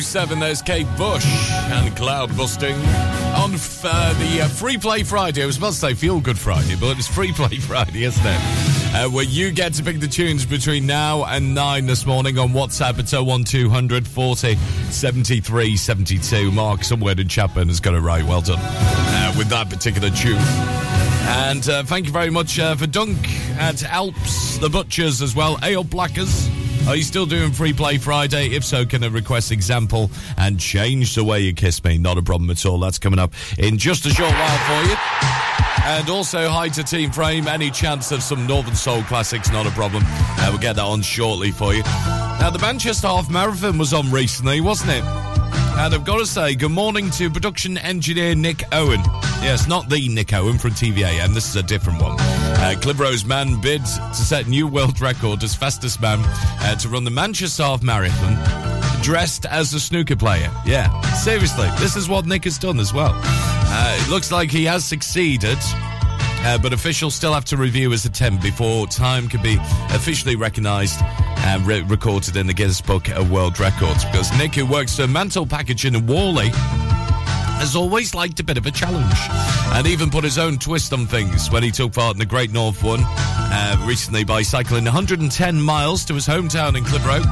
[0.00, 1.24] 6.07, there's Kate Bush
[1.70, 2.74] and Cloud Busting
[3.36, 5.42] on f- uh, the uh, Free Play Friday.
[5.42, 8.94] I was about to say Feel Good Friday, but it's Free Play Friday, isn't it?
[8.94, 12.48] Uh, where you get to pick the tunes between now and 9 this morning on
[12.48, 12.98] WhatsApp.
[12.98, 16.50] It's 01200 40 73 72.
[16.50, 18.24] Mark, somewhere in Chatburn has got it right.
[18.24, 20.38] Well done uh, with that particular tune.
[21.36, 23.18] And uh, thank you very much uh, for Dunk
[23.58, 25.58] at Alps, the Butchers as well.
[25.62, 26.48] Ale Blackers.
[26.86, 28.48] Are you still doing Free Play Friday?
[28.48, 31.96] If so, can I request example and change the way you kiss me?
[31.96, 32.78] Not a problem at all.
[32.78, 34.96] That's coming up in just a short while for you.
[35.86, 37.48] And also, hi to Team Frame.
[37.48, 39.50] Any chance of some Northern Soul classics?
[39.50, 40.02] Not a problem.
[40.06, 41.82] Uh, we'll get that on shortly for you.
[41.82, 45.04] Now, the Manchester Half Marathon was on recently, wasn't it?
[45.04, 49.00] And I've got to say, good morning to production engineer Nick Owen.
[49.42, 52.16] Yes, not the Nick Owen from TVAM, this is a different one.
[52.64, 57.04] Uh, Clitheroe's man bid to set new world record as fastest man uh, to run
[57.04, 58.38] the Manchester Half Marathon
[59.02, 60.50] dressed as a snooker player.
[60.64, 63.12] Yeah, seriously, this is what Nick has done as well.
[63.22, 65.58] Uh, it looks like he has succeeded.
[66.46, 69.58] Uh, but officials still have to review his attempt before time can be
[69.90, 74.06] officially recognised and re- recorded in the Guinness Book of World Records.
[74.06, 76.50] Because Nick, who works for Mantle Packaging in Whalley,
[77.58, 79.14] has always liked a bit of a challenge
[79.74, 82.50] and even put his own twist on things when he took part in the Great
[82.52, 87.22] North Run uh, recently by cycling 110 miles to his hometown in Clitheroe.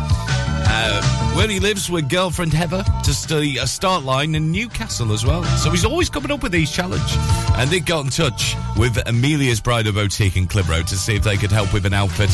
[0.65, 5.24] Uh, where he lives with girlfriend Heather to the a start line in Newcastle as
[5.24, 5.44] well.
[5.59, 7.16] So he's always coming up with these challenges.
[7.57, 11.36] And they got in touch with Amelia's Bridal Boutique in Clitheroe to see if they
[11.36, 12.31] could help with an outfit.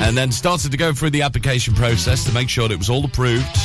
[0.00, 3.04] And then started to go through the application process to make sure it was all
[3.04, 3.56] approved.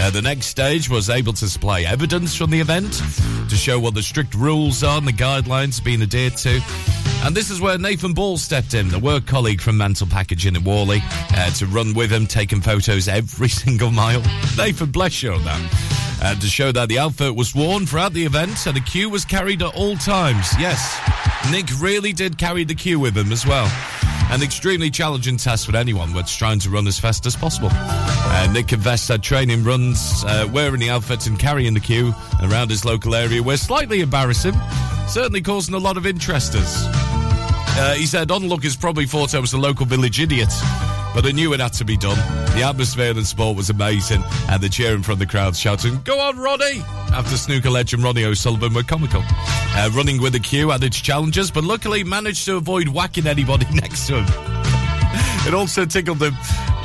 [0.00, 3.02] Uh, the next stage was able to supply evidence from the event
[3.50, 6.58] to show what the strict rules are and the guidelines being adhered to.
[7.22, 10.64] And this is where Nathan Ball stepped in, a work colleague from Mantle Packaging in
[10.64, 14.22] Whalley, uh, to run with him, taking photos every single mile.
[14.56, 16.18] Nathan, bless you on that.
[16.22, 19.26] Uh, to show that the outfit was worn throughout the event and the cue was
[19.26, 20.48] carried at all times.
[20.58, 20.98] Yes,
[21.50, 23.70] Nick really did carry the cue with him as well.
[24.32, 27.68] An extremely challenging task for anyone that's trying to run as fast as possible.
[27.72, 32.70] Uh, Nick confessed that training runs, uh, wearing the outfit and carrying the cue around
[32.70, 34.54] his local area were slightly embarrassing,
[35.08, 37.19] certainly causing a lot of interesters.
[37.78, 40.48] Uh, he said onlookers probably thought I was a local village idiot,
[41.14, 42.16] but I knew it had to be done.
[42.54, 46.38] The atmosphere and sport was amazing, and the cheering from the crowd shouting, Go on,
[46.38, 46.82] Ronnie!
[47.12, 49.22] After snooker legend Ronnie O'Sullivan were comical.
[49.24, 54.06] Uh, running with the cue its challenges, but luckily managed to avoid whacking anybody next
[54.08, 54.26] to him.
[55.46, 56.34] it also tickled him,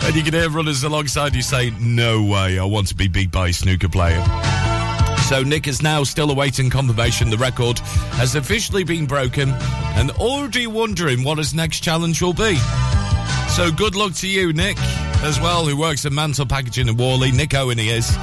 [0.03, 3.31] and you can hear runners alongside you say, No way, I want to be beat
[3.31, 4.23] by a snooker player.
[5.27, 7.80] So Nick is now still awaiting confirmation the record
[8.19, 12.57] has officially been broken and already wondering what his next challenge will be.
[13.49, 14.77] So good luck to you, Nick,
[15.23, 17.31] as well, who works at Mantle Packaging in Whalley.
[17.31, 18.15] Nick Owen he is.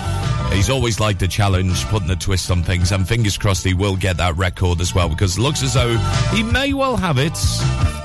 [0.54, 3.96] He's always liked a challenge, putting a twist on things, and fingers crossed he will
[3.96, 5.96] get that record as well, because it looks as though
[6.30, 7.32] he may well have it,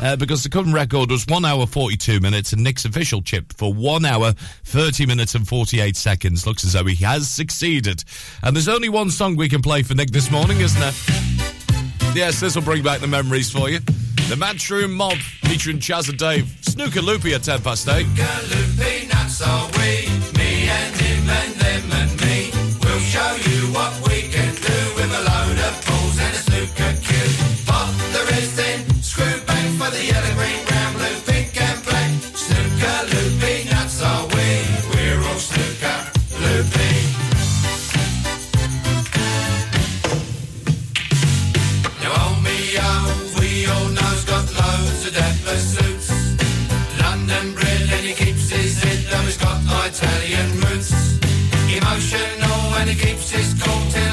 [0.02, 3.74] uh, because the current record was 1 hour 42 minutes, and Nick's official chip for
[3.74, 4.34] 1 hour
[4.64, 6.48] 30 minutes and 48 seconds.
[6.48, 8.04] Looks as though he has succeeded.
[8.42, 10.94] And there's only one song we can play for Nick this morning, isn't there?
[12.16, 13.80] Yes, this will bring back the memories for you.
[13.80, 16.50] The Matchroom Mob featuring Chas and Dave.
[16.62, 18.06] Snooker Loopy at 10 past 8.
[18.06, 21.97] Loopy nuts are we, me and him and them
[23.18, 23.47] show you
[52.90, 54.07] and he keeps his cool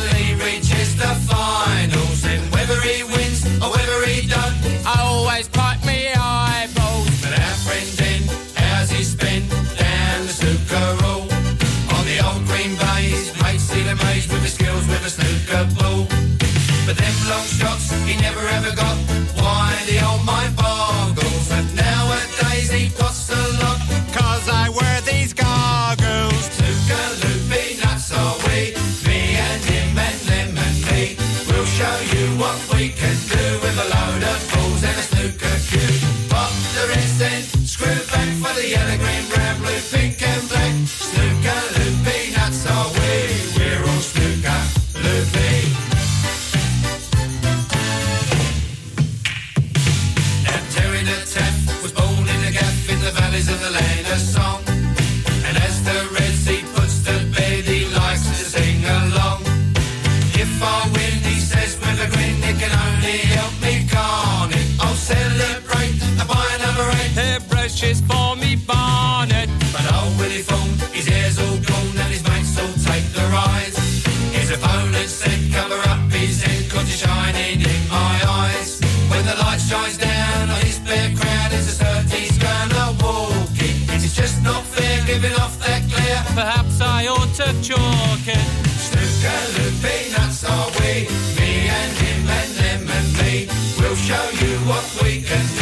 [87.65, 88.47] chalking.
[88.77, 91.09] Snooker, Loopy, nuts are we.
[91.41, 93.49] Me and him and them and me.
[93.79, 95.54] We'll show you what we can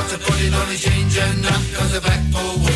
[0.00, 2.69] Got to put it on his engine, not cause the back pole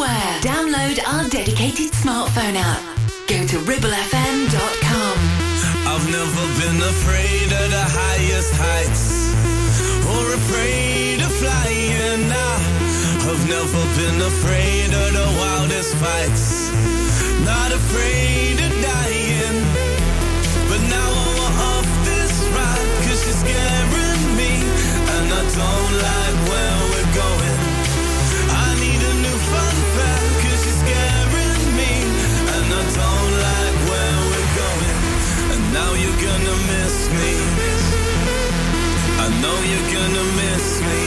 [0.00, 0.40] anywhere.
[0.40, 2.82] Download our dedicated smartphone app.
[3.28, 5.16] Go to ribblefm.com.
[5.92, 9.32] I've never been afraid of the highest heights
[10.12, 12.28] or afraid of flying.
[12.28, 12.58] Nah.
[13.28, 16.70] I've never been afraid of the wildest fights.
[17.44, 18.59] Not afraid
[39.50, 41.02] know you're gonna miss me.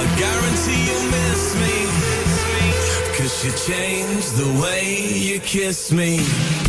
[0.00, 1.76] I guarantee you'll miss me.
[3.16, 4.84] Cause you changed the way
[5.28, 6.63] you kiss me.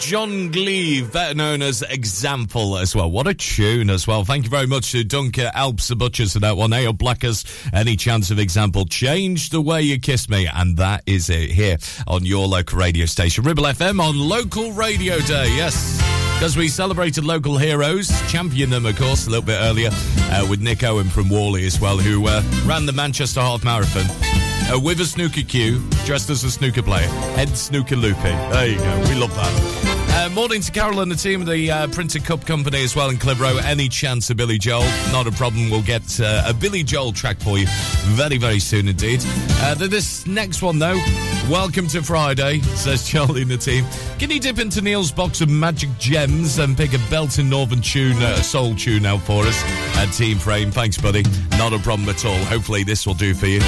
[0.00, 3.10] John Gleave, better known as Example as well.
[3.10, 4.24] What a tune as well.
[4.24, 6.70] Thank you very much to Duncan Alps the Butchers for that one.
[6.70, 8.86] Ayo Blackers, any chance of Example.
[8.86, 10.46] Change the way you kiss me.
[10.46, 13.44] And that is it here on your local radio station.
[13.44, 15.48] Ribble FM on Local Radio Day.
[15.56, 16.00] Yes.
[16.34, 20.60] Because we celebrated local heroes, championed them, of course, a little bit earlier uh, with
[20.60, 24.06] Nick Owen from Whalley as well, who uh, ran the Manchester Half Marathon
[24.72, 27.08] uh, with a snooker cue, dressed as a snooker player.
[27.34, 28.22] Head snooker loopy.
[28.22, 28.98] There you go.
[29.08, 29.77] We love that.
[30.28, 33.08] Uh, morning to Carol and the team of the uh, Printed Cup Company as well
[33.08, 33.58] in Clitheroe.
[33.58, 34.84] Any chance of Billy Joel?
[35.10, 35.70] Not a problem.
[35.70, 37.66] We'll get uh, a Billy Joel track for you
[38.14, 39.20] very, very soon indeed.
[39.60, 40.98] Uh, this next one, though,
[41.48, 43.86] welcome to Friday, says Charlie and the team.
[44.18, 48.16] Can you dip into Neil's box of magic gems and pick a belting Northern tune,
[48.22, 49.62] uh, soul tune out for us
[49.96, 50.70] at Team Frame?
[50.70, 51.22] Thanks, buddy.
[51.52, 52.38] Not a problem at all.
[52.44, 53.60] Hopefully, this will do for you.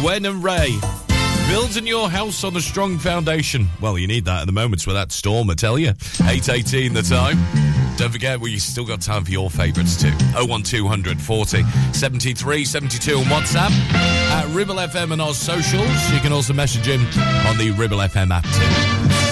[0.00, 0.78] Gwen and Ray.
[1.48, 3.68] Building your house on a strong foundation.
[3.80, 5.92] Well, you need that at the moment with that storm, I tell you.
[5.92, 7.38] 8.18 the time.
[7.96, 10.12] Don't forget, we still got time for your favourites too.
[10.34, 13.70] 01200 40 73 72 on WhatsApp.
[14.30, 16.10] At Ribble FM and our socials.
[16.12, 17.00] You can also message in
[17.46, 19.27] on the Ribble FM app too.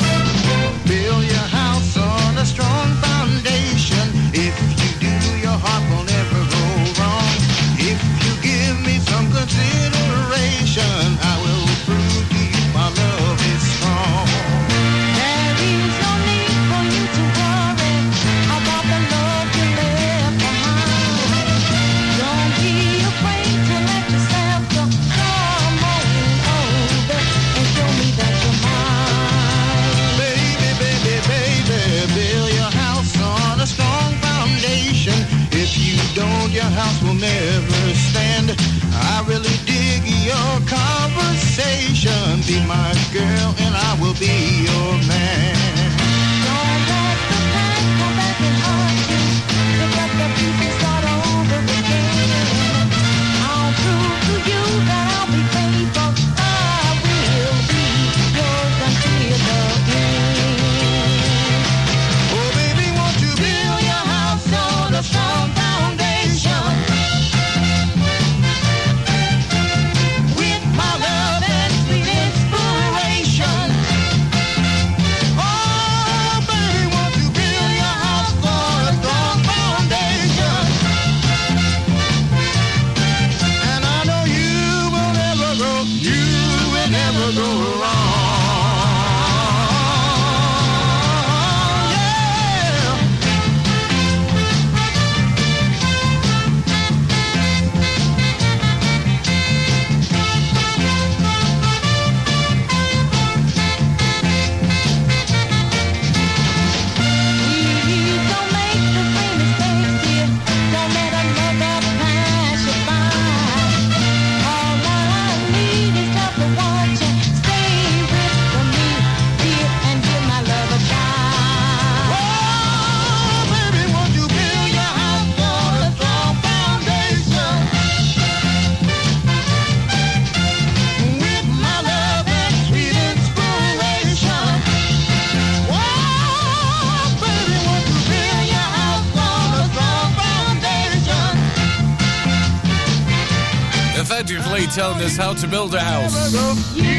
[145.36, 146.34] To build a house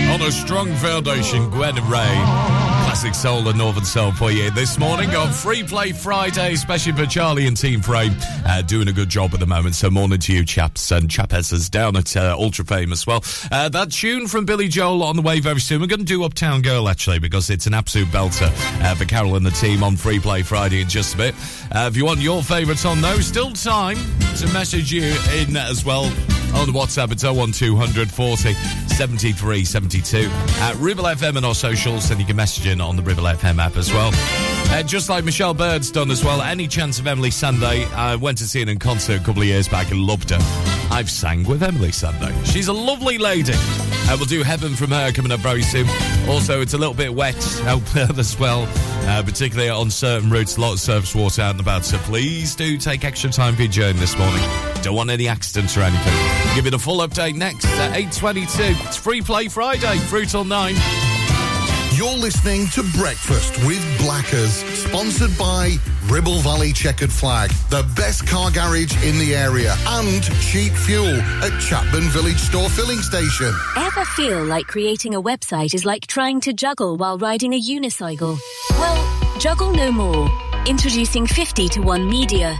[0.09, 1.49] on a strong foundation.
[1.49, 2.21] Gwen Ray.
[2.85, 7.05] Classic soul and northern soul for you this morning on Free Play Friday, especially for
[7.05, 8.15] Charlie and Team Frame.
[8.45, 9.73] Uh, doing a good job at the moment.
[9.75, 10.91] So morning to you, chaps.
[10.91, 13.23] And Chapes is down at uh, Ultra Fame as well.
[13.51, 15.81] Uh, that tune from Billy Joel on the way very soon.
[15.81, 18.51] We're going to do Uptown Girl actually because it's an absolute belter
[18.83, 21.35] uh, for Carol and the team on Free Play Friday in just a bit.
[21.73, 23.97] Uh, if you want your favourites on those, still time
[24.37, 26.11] to message you in as well
[26.55, 27.11] on WhatsApp.
[27.11, 30.17] It's 01200 40 73 72
[30.59, 33.59] at Ribble FM and our socials, and you can message in on the Ribble FM
[33.63, 34.11] app as well.
[34.69, 36.41] Uh, just like Michelle Bird's done as well.
[36.41, 37.89] Any chance of Emeli Sandé?
[37.93, 40.39] I went to see her in concert a couple of years back and loved her.
[40.91, 42.33] I've sang with Emeli Sandé.
[42.45, 43.53] She's a lovely lady.
[43.55, 45.87] Uh, we'll do Heaven from her coming up very soon.
[46.27, 48.65] Also, it's a little bit wet out there as well,
[49.07, 50.57] uh, particularly on certain routes.
[50.57, 53.71] Lot of surface water out and about, so please do take extra time for your
[53.71, 54.41] journey this morning.
[54.81, 56.13] Don't want any accidents or anything.
[56.55, 58.85] Give it a full update next at 8.22.
[58.85, 61.06] It's Free Play Friday, through till 9.
[61.97, 68.51] You're listening to Breakfast with Blackers, sponsored by Ribble Valley Checkered Flag, the best car
[68.51, 73.51] garage in the area, and cheap fuel at Chatburn Village Store Filling Station.
[73.77, 78.37] Ever feel like creating a website is like trying to juggle while riding a unicycle?
[78.69, 80.29] Well, juggle no more.
[80.67, 82.59] Introducing 50 to 1 Media.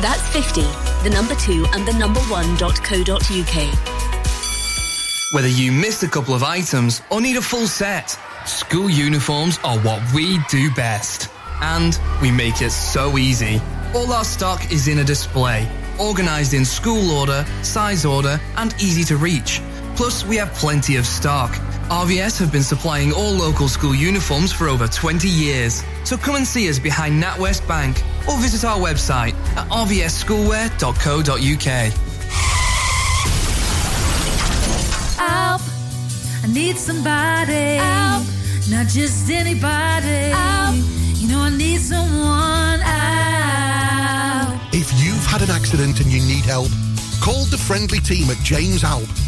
[0.00, 0.60] That's 50,
[1.02, 3.98] the number 2 and the number 1.co.uk.
[5.32, 8.16] Whether you missed a couple of items or need a full set,
[8.46, 11.28] school uniforms are what we do best.
[11.60, 13.60] And we make it so easy.
[13.92, 15.68] All our stock is in a display,
[15.98, 19.60] organized in school order, size order, and easy to reach.
[19.98, 21.50] Plus, we have plenty of stock.
[21.90, 25.82] RVS have been supplying all local school uniforms for over 20 years.
[26.04, 31.92] So come and see us behind NatWest Bank or visit our website at rvsschoolwear.co.uk.
[35.18, 35.62] Help!
[36.44, 37.82] I need somebody.
[37.82, 38.24] Help!
[38.70, 40.30] Not just anybody.
[40.30, 40.76] Help!
[41.16, 42.78] You know I need someone.
[42.86, 44.60] Help!
[44.72, 46.70] If you've had an accident and you need help,
[47.20, 49.27] call the friendly team at James Alpe.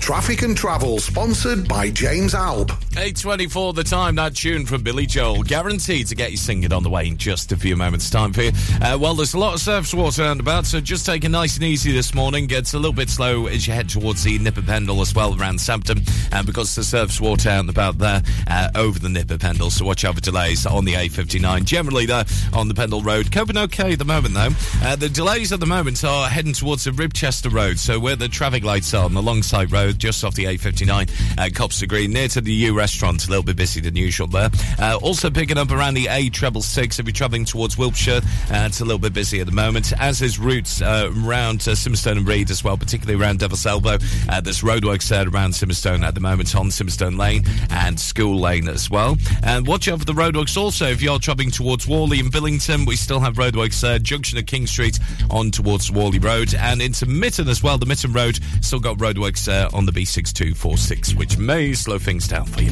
[0.00, 2.70] Traffic and Travel, sponsored by James Alpe.
[2.90, 6.90] 8.24 the time, that tune from Billy Joel, guaranteed to get you singing on the
[6.90, 8.52] way in just a few moments' time for you.
[8.82, 11.56] Uh, well, there's a lot of surface water around about, so just take it nice
[11.56, 12.46] and easy this morning.
[12.46, 15.38] Gets a little bit slow as you head towards the Nick o' Pendle as well
[15.38, 16.00] around Sabden,
[16.32, 19.70] uh, because the surface water out and about there uh, over the Nick o' Pendle,
[19.70, 21.64] so watch out for delays on the A59.
[21.64, 24.50] Generally, there on the Pendle Road, coping okay at the moment, though.
[24.82, 28.28] Uh, the delays at the moment are heading towards the Ribchester Road, so where the
[28.28, 32.28] traffic lights are on the Longsight Road, just off the A59 at Copster Green, near
[32.28, 33.26] to the U restaurant.
[33.26, 34.50] A little bit busy than usual there.
[34.78, 38.20] Uh, also picking up around the A treble six if you're travelling towards Wilpshire.
[38.50, 41.74] Uh, it's a little bit busy at the moment, as is routes uh, around uh,
[41.74, 43.98] Simonstone and Read as well, particularly around Devil's Elbow.
[44.28, 48.68] Uh, there's roadworks there around Simonstone at the moment on Simonstone Lane and School Lane
[48.68, 49.16] as well.
[49.42, 52.84] And watch out for the roadworks also if you're travelling towards Whalley and Billington.
[52.84, 54.98] We still have roadworks there, junction of King Street
[55.30, 57.78] on towards Whalley Road and into Mitton as well.
[57.78, 62.44] The Mitton Road still got roadworks there on the B6246, which may slow things down
[62.44, 62.70] for you.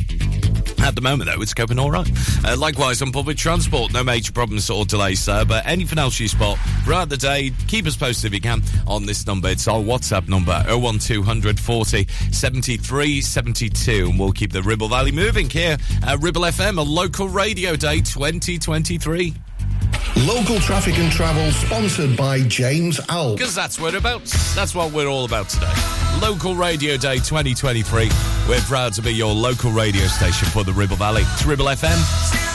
[0.81, 2.07] At the moment, though, it's going all right.
[2.45, 5.47] Uh, likewise, on public transport, no major problems or delays there.
[5.47, 9.07] But anything else you spot throughout the day, keep us posted if you can on
[9.07, 9.49] this number.
[9.49, 14.11] It's our WhatsApp number, 01200 40 73 72.
[14.11, 18.03] And we'll keep the Ribble Valley moving here at Ribble FM, a local radio day
[18.03, 19.35] 2023.
[20.27, 23.37] Local traffic and travel, sponsored by James Alpe.
[23.37, 24.25] Because that's what we're about.
[24.55, 25.73] That's what we're all about today.
[26.21, 28.11] Local Radio Day 2023.
[28.49, 31.23] We're proud to be your local radio station for the Ribble Valley.
[31.25, 32.48] It's Ribble FM.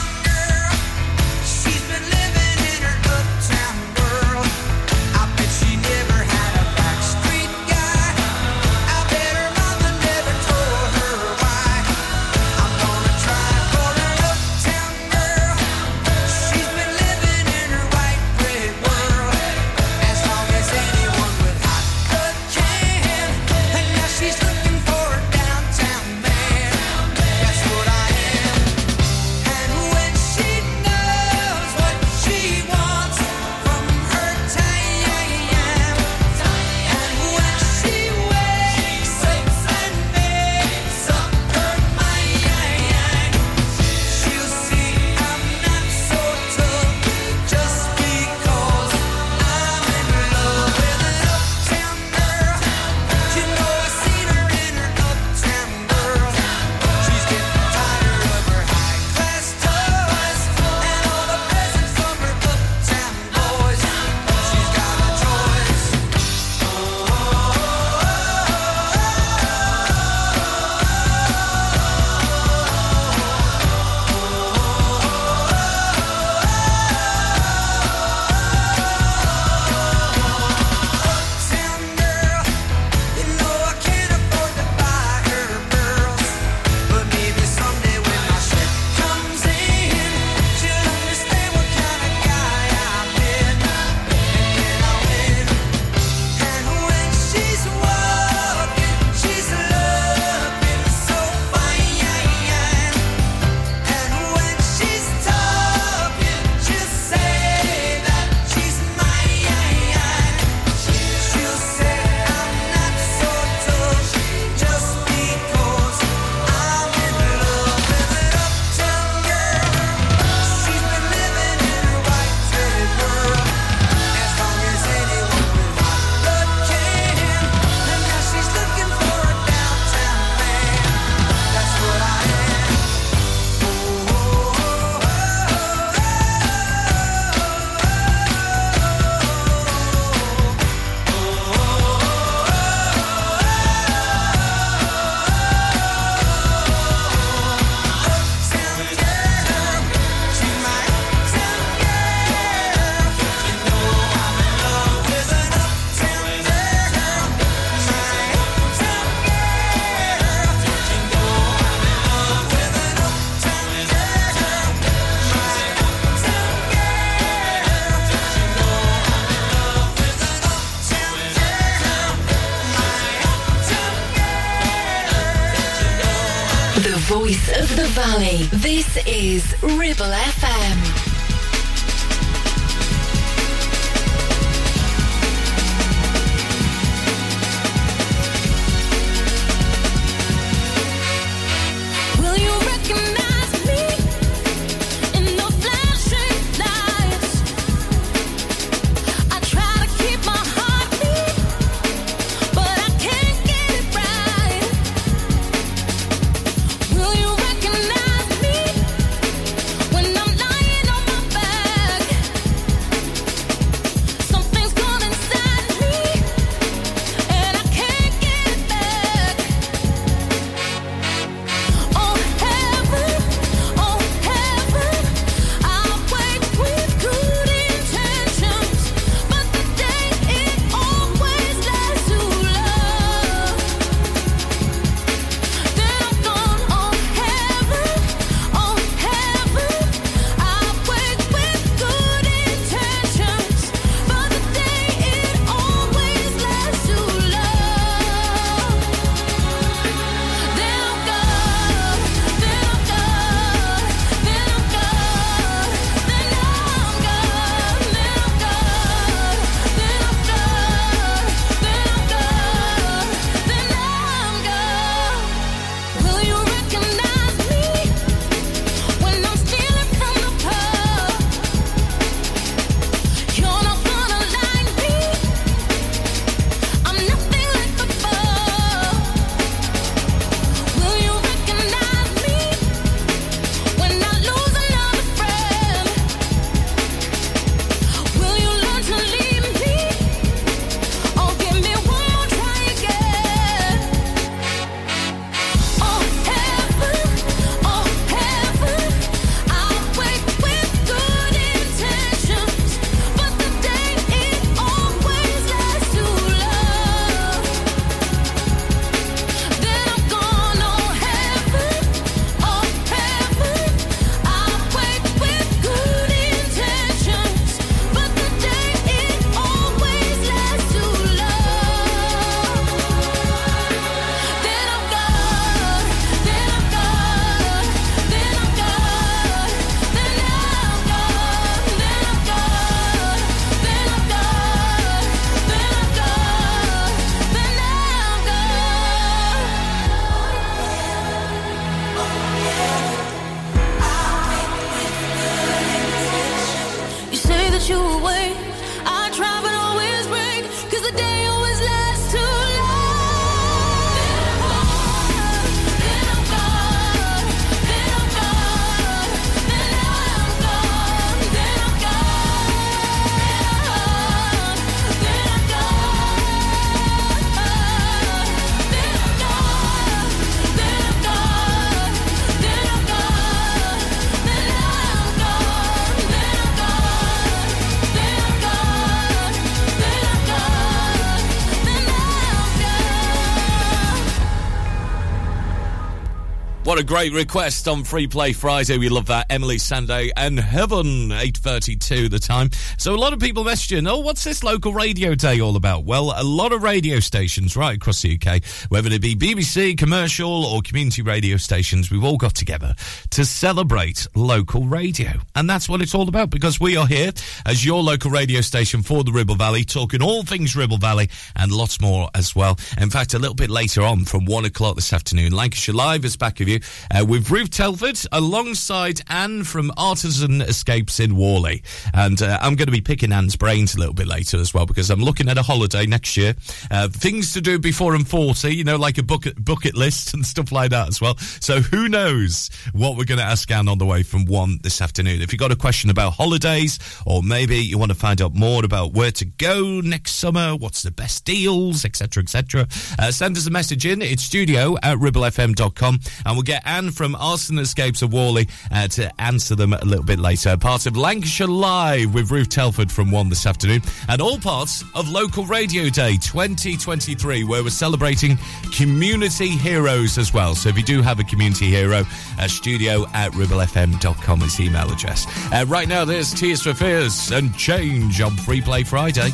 [386.74, 388.78] What a great request on Free Play Friday.
[388.78, 389.28] We love that.
[389.28, 392.50] Emeli Sandé and Heaven, 8.32 the time.
[392.78, 395.84] So a lot of people messaging, oh, what's this local radio day all about?
[395.84, 400.44] Well, a lot of radio stations right across the UK, whether it be BBC, commercial
[400.44, 402.74] or community radio stations, we've all got together
[403.10, 405.20] to celebrate local radio.
[405.36, 407.12] And that's what it's all about because we are here
[407.44, 411.50] as your local radio station for the Ribble Valley, talking all things Ribble Valley and
[411.50, 412.56] lots more as well.
[412.78, 416.16] In fact, a little bit later on from one o'clock this afternoon, Lancashire Live is
[416.16, 416.60] back of you
[416.92, 421.64] uh, with Ruth Telford alongside Anne from Artisan Escapes in Whalley.
[421.92, 424.66] And uh, I'm going to be picking Anne's brains a little bit later as well
[424.66, 426.34] because I'm looking at a holiday next year.
[426.70, 430.24] Uh, things to do before I'm 40, you know, like a bucket, bucket list and
[430.24, 431.16] stuff like that as well.
[431.18, 434.80] So who knows what we're going to ask Anne on the way from one this
[434.80, 435.22] afternoon.
[435.24, 438.64] If you've got a question about holidays or maybe you want to find out more
[438.64, 442.68] about where to go next summer, what's the best deals, etc., etc.,
[443.00, 444.00] uh, send us a message in.
[444.00, 449.10] It's studio at ribblefm.com and we'll get Anne from Artisan Escapes of Whalley uh, to
[449.20, 450.56] answer them a little bit later.
[450.56, 455.08] Part of Lancashire Live with Ruth Telford from 1 this afternoon and all parts of
[455.08, 458.38] Local Radio Day 2023 where we're celebrating
[458.72, 460.54] community heroes as well.
[460.54, 462.04] So if you do have a community hero,
[462.38, 465.13] uh, studio at ribblefm.com is email address.
[465.52, 469.30] Uh, right now there's Tears for Fears and Change on Free Play Friday.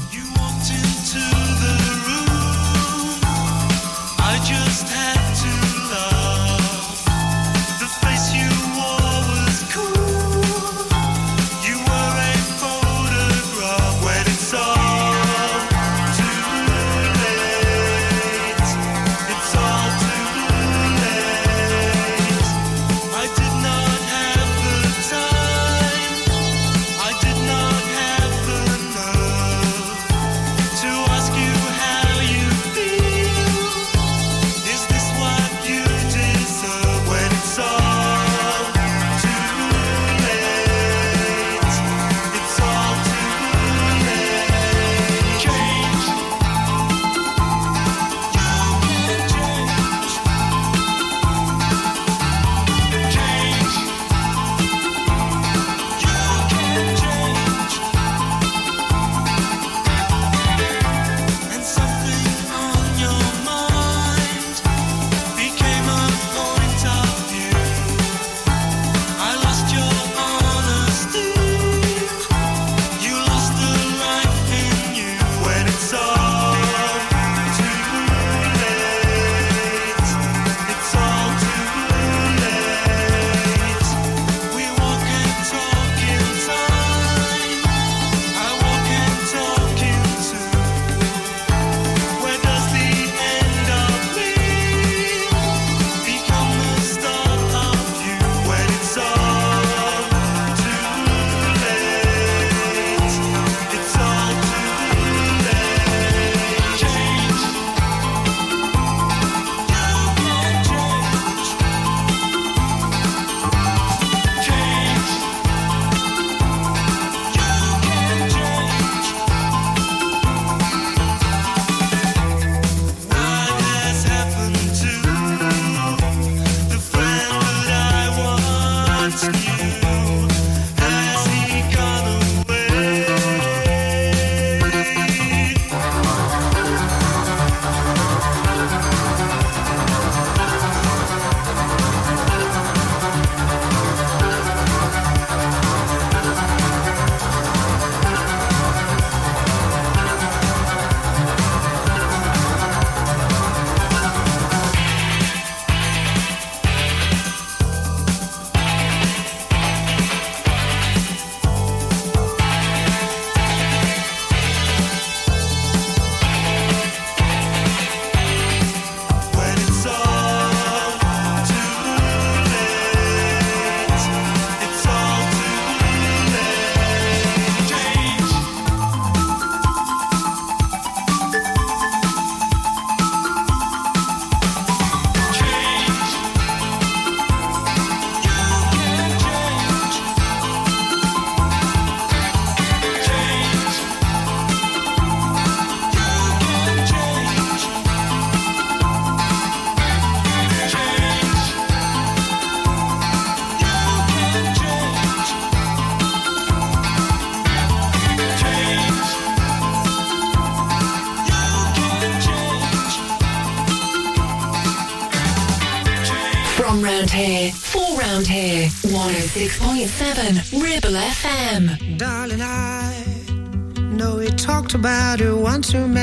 [4.22, 5.09] I just had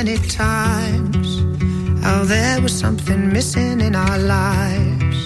[0.08, 1.28] many times.
[2.02, 5.18] How there was something missing in our lives.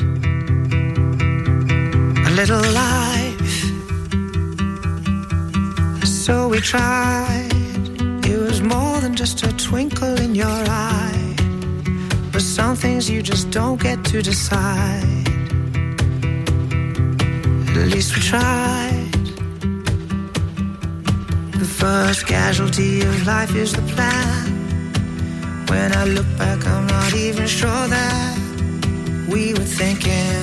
[2.29, 3.55] A little life.
[6.05, 7.53] So we tried.
[8.33, 10.63] It was more than just a twinkle in your
[10.97, 11.35] eye.
[12.33, 15.29] But some things you just don't get to decide.
[17.81, 19.13] At least we tried.
[21.63, 24.42] The first casualty of life is the plan.
[25.73, 28.37] When I look back, I'm not even sure that
[29.33, 30.43] we were thinking.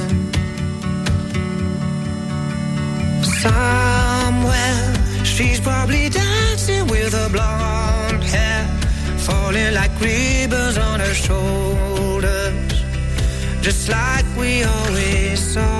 [3.44, 4.86] Somewhere,
[5.24, 8.66] she's probably dancing with her blonde hair,
[9.20, 12.74] falling like ribbons on her shoulders,
[13.62, 15.79] just like we always saw.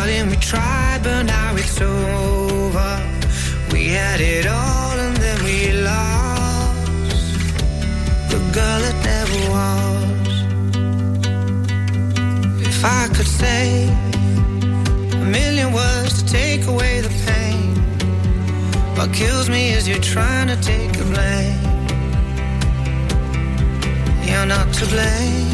[0.00, 2.92] Darling, we tried, but now it's over.
[3.70, 7.58] We had it all and then we lost
[8.30, 10.32] the girl that never was.
[12.66, 13.88] If I could say
[15.20, 17.76] a million words to take away the pain,
[18.96, 21.60] what kills me is you're trying to take the blame.
[24.26, 25.49] You're not to blame.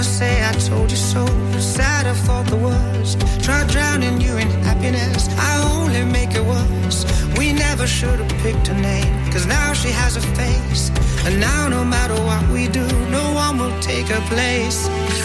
[0.00, 1.26] Never say I told you so.
[1.58, 3.20] Sad I thought the worst.
[3.44, 5.28] Try drowning you in happiness.
[5.36, 7.04] I only make it worse.
[7.36, 9.12] We never should have picked a name.
[9.30, 10.90] Cause now she has a face.
[11.26, 14.78] And now no matter what we do, no one will take her place.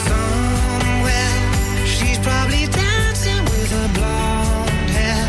[0.09, 1.35] Somewhere
[1.95, 5.23] she's probably dancing with her blonde hair.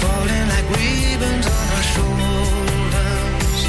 [0.00, 3.60] Falling like ribbons on her shoulders.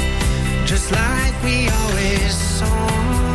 [0.70, 3.29] Just like we always saw.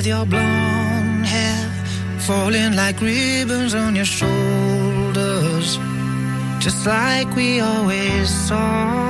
[0.00, 1.70] With your blonde hair,
[2.20, 5.78] falling like ribbons on your shoulders,
[6.58, 9.09] just like we always saw.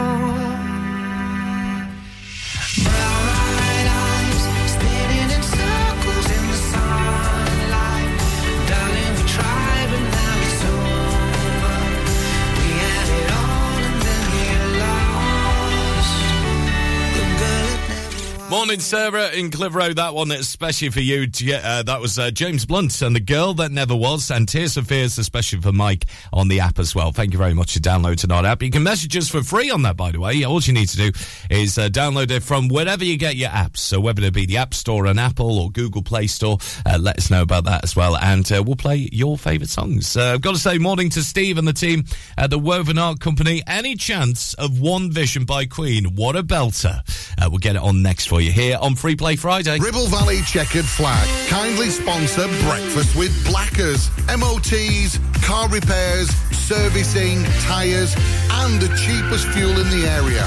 [18.70, 19.94] Morning, Sarah in Clitheroe.
[19.94, 21.26] That one, especially for you.
[21.52, 24.82] Uh, that was uh, James Blunt and the girl that never was, and Tears for
[24.82, 27.12] Fears, especially for Mike on the app as well.
[27.12, 28.62] Thank you very much for downloading our app.
[28.62, 30.44] You can message us for free on that, by the way.
[30.44, 31.12] All you need to do
[31.50, 33.78] is uh, download it from wherever you get your apps.
[33.78, 37.18] So whether it be the App Store on Apple or Google Play Store, uh, let
[37.18, 40.16] us know about that as well, and uh, we'll play your favourite songs.
[40.16, 42.04] Uh, I've got to say, morning to Steve and the team
[42.36, 43.62] at the Woven Art Company.
[43.66, 46.14] Any chance of One Vision by Queen?
[46.16, 47.00] What a belter!
[47.38, 49.78] Uh, we'll get it on next for you here on Free Play Friday.
[49.78, 54.10] Ribble Valley Checkered Flag kindly sponsor Breakfast with Blackers.
[54.28, 58.14] MOTs, car repairs, servicing, tyres,
[58.50, 60.46] and the cheapest fuel in the area.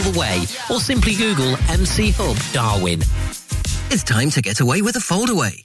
[0.00, 3.00] the way, or simply Google MC Hub Darwin.
[3.90, 5.64] It's time to get away with a foldaway.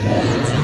[0.00, 0.57] One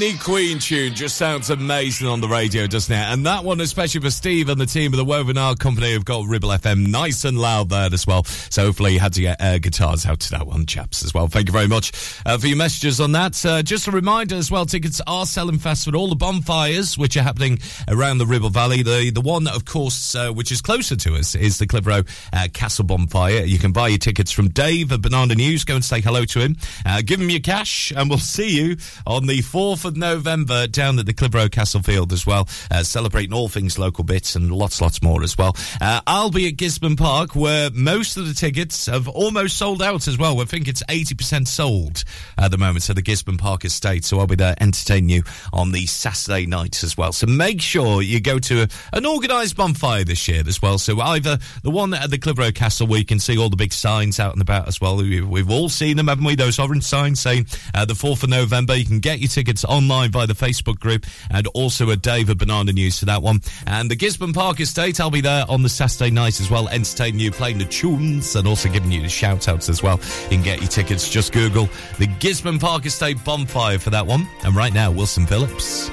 [0.00, 3.02] Any Queen tune just sounds amazing on the radio, doesn't it?
[3.12, 6.06] And that one, especially for Steve and the team of the Woven Art Company, have
[6.06, 8.24] got Ribble FM nice and loud there as well.
[8.24, 11.28] So hopefully you had to get uh, guitars out to that one, chaps, as well.
[11.28, 11.92] Thank you very much
[12.24, 13.44] uh, for your messages on that.
[13.44, 17.18] Uh, just a reminder as well, tickets are selling fast for all the bonfires which
[17.18, 18.82] are happening around the Ribble Valley.
[18.82, 22.48] The the one, of course, uh, which is closer to us is the Clitheroe uh,
[22.54, 23.44] Castle Bonfire.
[23.44, 25.64] You can buy your tickets from Dave at Banana News.
[25.64, 26.56] Go and say hello to him.
[27.04, 30.98] Give him your cash, and we'll see you on the 4th 4th of November down
[31.00, 34.80] at the Clitheroe Castle Field as well, uh, celebrating all things local bits and lots,
[34.80, 35.56] lots more as well.
[35.80, 40.06] Uh, I'll be at Gisburne Park where most of the tickets have almost sold out
[40.06, 40.40] as well.
[40.40, 42.04] I think it's 80% sold
[42.38, 44.04] at the moment to the Gisburne Park estate.
[44.04, 45.22] So I'll be there entertaining you
[45.52, 47.12] on the Saturday night as well.
[47.12, 50.78] So make sure you go to a, an organised bonfire this year as well.
[50.78, 53.72] So either the one at the Clitheroe Castle where you can see all the big
[53.72, 54.96] signs out and about as well.
[54.96, 56.34] We- We've all seen them, haven't we?
[56.36, 58.74] Those orange signs saying uh, the 4th of November.
[58.76, 62.38] You can get your tickets online by the Facebook group and also a at David
[62.38, 63.40] Banana News for that one.
[63.66, 67.20] And the Gisburne Park Estate, I'll be there on the Saturday night as well, entertaining
[67.20, 69.98] you, playing the tunes and also giving you the shout outs as well.
[70.24, 71.08] You can get your tickets.
[71.08, 74.28] Just Google the Gisburne Park Estate Bonfire for that one.
[74.44, 75.90] And right now, Wilson Phillips.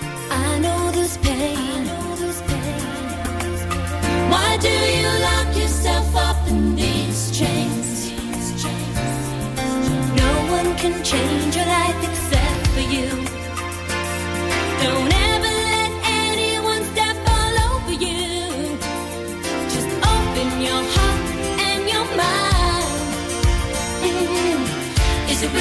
[11.03, 11.36] Change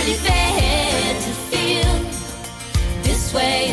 [0.07, 1.93] really fair to feel
[3.03, 3.66] this way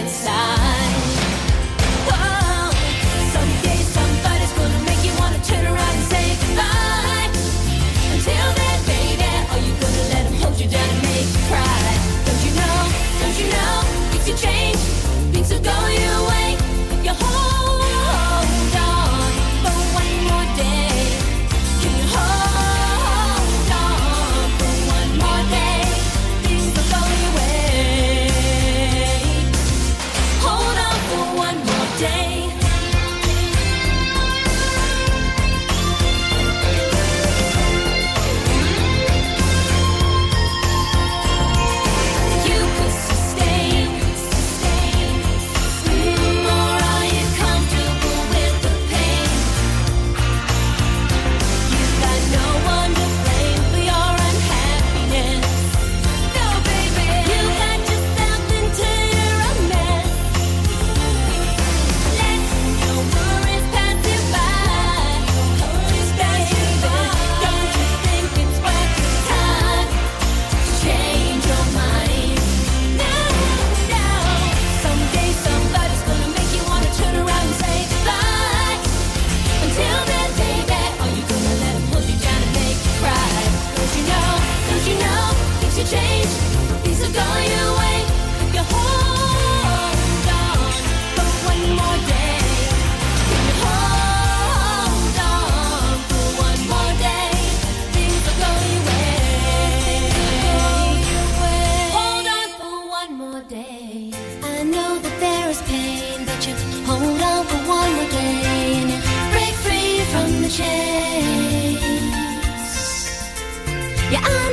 [114.26, 114.53] Yeah,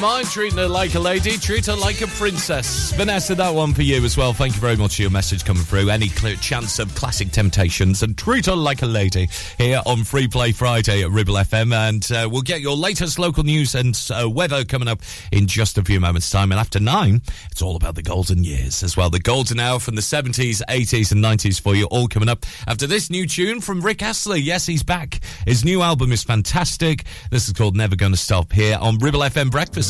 [0.00, 2.90] Mind treating her like a lady, treat her like a princess.
[2.92, 4.32] Vanessa, that one for you as well.
[4.32, 5.90] Thank you very much for your message coming through.
[5.90, 9.28] Any clear chance of classic temptations and treat her like a lady
[9.58, 11.74] here on Free Play Friday at Ribble FM.
[11.74, 15.02] And uh, we'll get your latest local news and uh, weather coming up
[15.32, 16.50] in just a few moments' time.
[16.50, 17.20] And after nine,
[17.50, 19.10] it's all about the golden years as well.
[19.10, 22.86] The golden hour from the 70s, 80s, and 90s for you, all coming up after
[22.86, 24.40] this new tune from Rick Astley.
[24.40, 25.20] Yes, he's back.
[25.46, 27.04] His new album is fantastic.
[27.30, 29.89] This is called Never Gonna Stop here on Ribble FM Breakfast.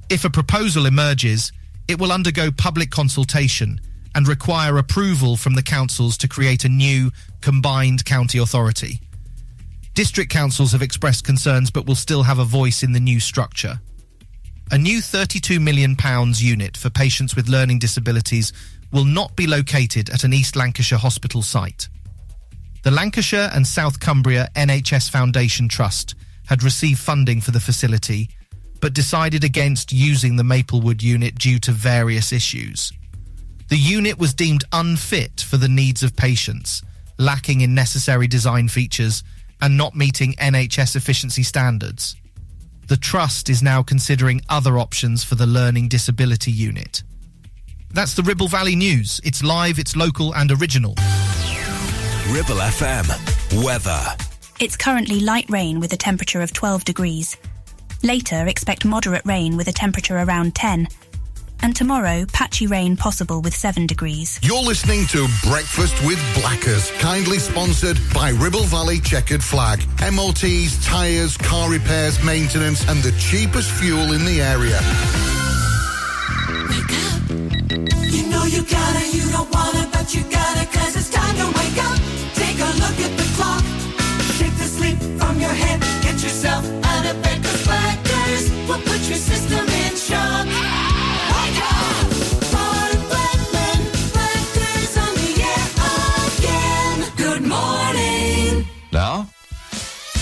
[0.08, 1.50] If a proposal emerges,
[1.88, 3.80] it will undergo public consultation
[4.14, 7.10] and require approval from the councils to create a new
[7.40, 9.00] combined county authority.
[9.94, 13.80] District councils have expressed concerns but will still have a voice in the new structure.
[14.72, 15.94] A new £32 million
[16.36, 18.54] unit for patients with learning disabilities
[18.90, 21.90] will not be located at an East Lancashire hospital site.
[22.82, 26.14] The Lancashire and South Cumbria NHS Foundation Trust
[26.46, 28.30] had received funding for the facility,
[28.80, 32.94] but decided against using the Maplewood unit due to various issues.
[33.68, 36.80] The unit was deemed unfit for the needs of patients,
[37.18, 39.22] lacking in necessary design features
[39.60, 42.16] and not meeting NHS efficiency standards.
[42.92, 47.02] The Trust is now considering other options for the Learning Disability Unit.
[47.90, 49.18] That's the Ribble Valley News.
[49.24, 50.90] It's live, it's local and original.
[52.28, 53.64] Ribble FM.
[53.64, 54.04] Weather.
[54.60, 57.38] It's currently light rain with a temperature of 12 degrees.
[58.02, 60.86] Later, expect moderate rain with a temperature around 10.
[61.62, 64.40] And tomorrow, patchy rain possible with 7 degrees.
[64.42, 69.80] You're listening to Breakfast with Blackers, kindly sponsored by Ribble Valley Checkered Flag.
[70.12, 74.80] MOTs, tyres, car repairs, maintenance, and the cheapest fuel in the area.
[76.68, 77.30] Wake up.
[78.10, 81.78] You know you gotta, you don't wanna, but you gotta, cause it's time to wake
[81.78, 81.98] up.
[82.34, 83.62] Take a look at the clock.
[84.36, 86.01] Shake the sleep from your head.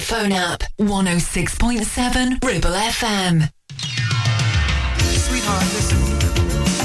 [0.00, 0.62] Smartphone app.
[0.78, 3.50] 106.7 Ribble FM.
[4.98, 5.98] Sweetheart, listen.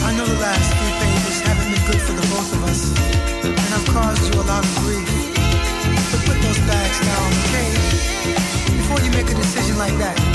[0.04, 2.82] I know the last few pages haven't been good for the both of us,
[3.46, 5.08] and I've caused you a lot of grief.
[6.12, 7.72] But put those bags down, okay?
[8.78, 10.35] Before you make a decision like that,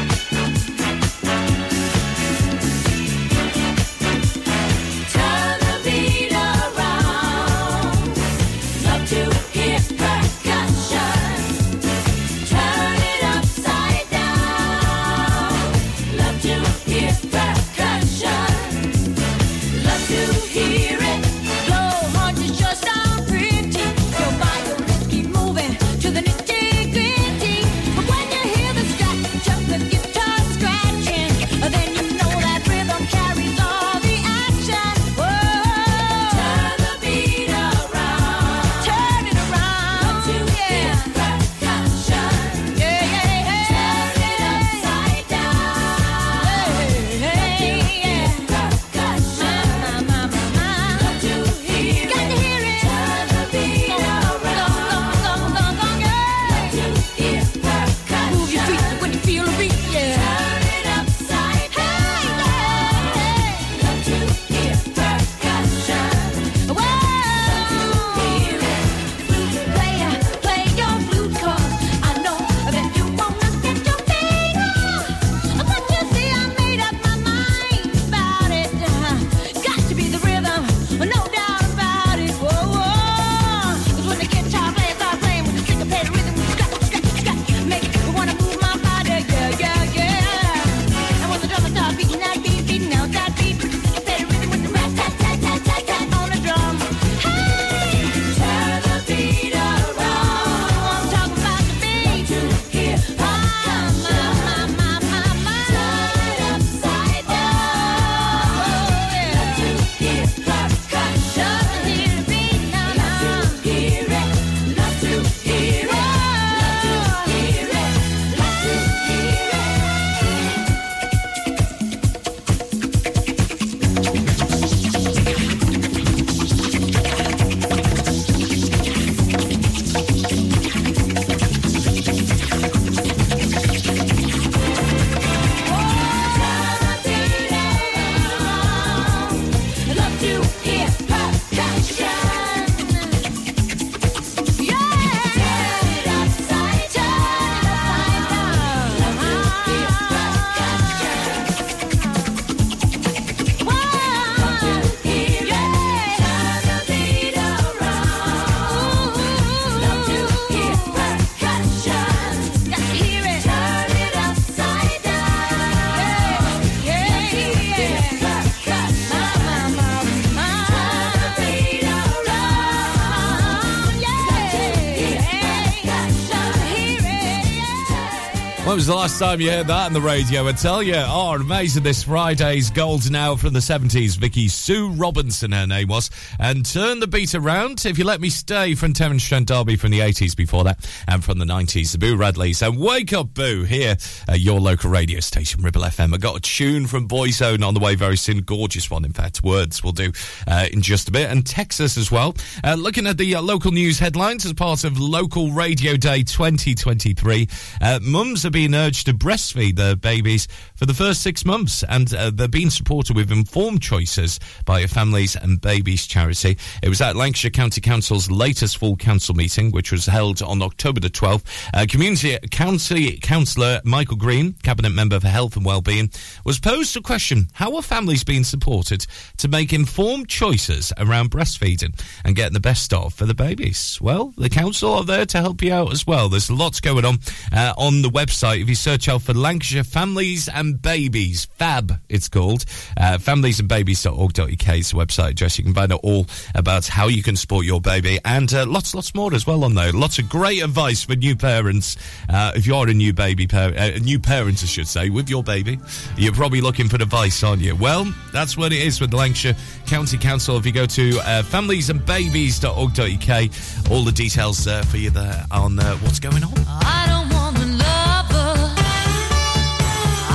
[178.71, 180.47] When was the last time you heard that on the radio?
[180.47, 181.83] I tell you, oh, amazing.
[181.83, 184.17] This Friday's Golden Hour from the 70s.
[184.17, 186.09] Vicki Sue Robinson, her name was.
[186.39, 189.91] And Turn the Beat Around, If You Let Me Stay from Terence Trent D'Arby from
[189.91, 190.89] the 80s before that.
[191.05, 192.65] And from the 90s, the Boo Radleys.
[192.65, 193.97] And Wake Up Boo here
[194.29, 196.13] at your local radio station, Ribble FM.
[196.13, 198.39] I got a tune from Boyzone on the way very soon.
[198.39, 199.43] Gorgeous one, in fact.
[199.43, 200.13] Words will do
[200.47, 201.29] uh, in just a bit.
[201.29, 202.37] And Texas as well.
[202.63, 207.49] Uh, looking at the uh, local news headlines as part of Local Radio Day 2023.
[207.81, 212.13] Uh, mums are being urged to breastfeed their babies for the first six months, and
[212.13, 216.57] uh, they're being supported with informed choices by a Families and Babies charity.
[216.83, 220.99] It was at Lancashire County Council's latest full council meeting, which was held on October
[220.99, 221.43] the 12th.
[221.73, 226.09] Uh, Community Council Councillor Michael Green, Cabinet Member for Health and Wellbeing,
[226.45, 229.05] was posed a question: How are families being supported
[229.37, 233.97] to make informed choices around breastfeeding and getting the best of for the babies?
[234.01, 236.29] Well, the council are there to help you out as well.
[236.29, 237.19] There's lots going on
[237.51, 238.50] uh, on the website.
[238.55, 242.65] If you search out for Lancashire Families and Babies, FAB it's called,
[242.97, 245.57] uh, familiesandbabies.org.uk is the website address.
[245.57, 248.93] You can find out all about how you can support your baby and uh, lots,
[248.95, 249.91] lots more as well on there.
[249.91, 251.97] Lots of great advice for new parents.
[252.29, 255.43] Uh, if you're a new baby, par- uh, new parent, I should say, with your
[255.43, 255.79] baby,
[256.17, 257.75] you're probably looking for advice, aren't you?
[257.75, 259.55] Well, that's what it is with Lancashire
[259.87, 260.57] County Council.
[260.57, 265.95] If you go to uh, familiesandbabies.org.uk, all the details there for you there on uh,
[265.97, 266.51] what's going on.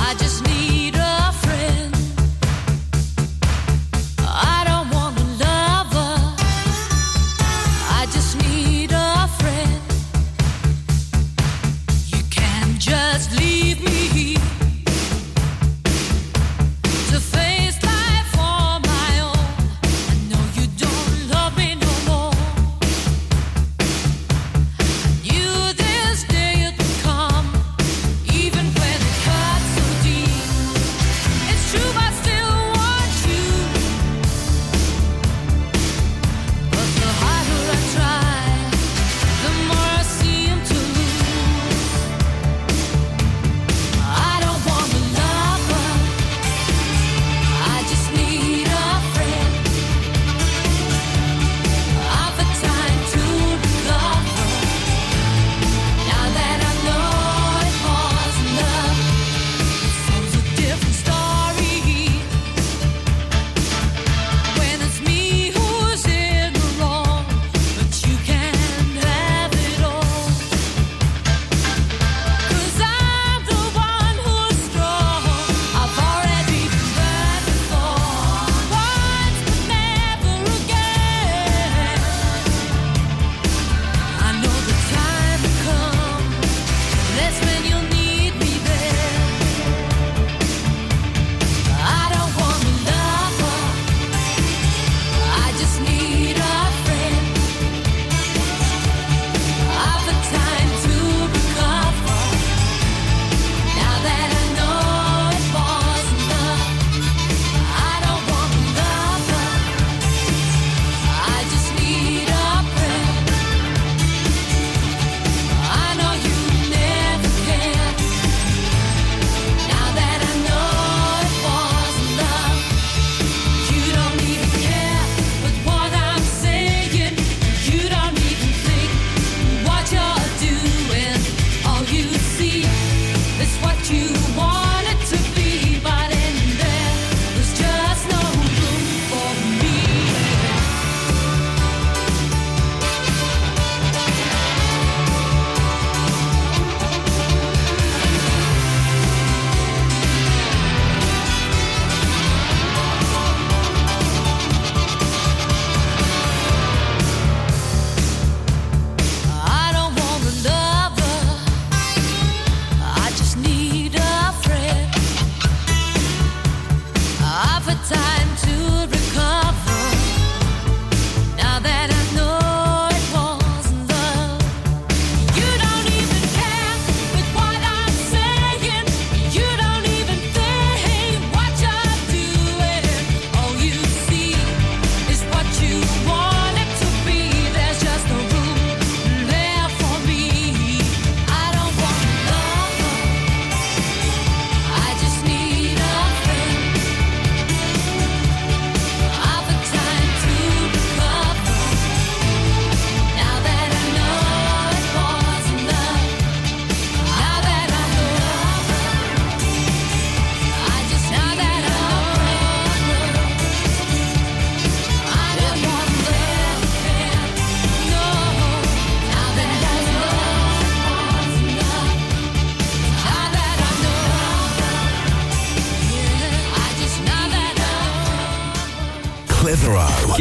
[0.09, 0.56] I just need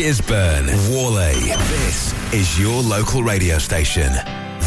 [0.07, 1.35] Gisburn, Whalley.
[1.67, 4.13] This is your local radio station.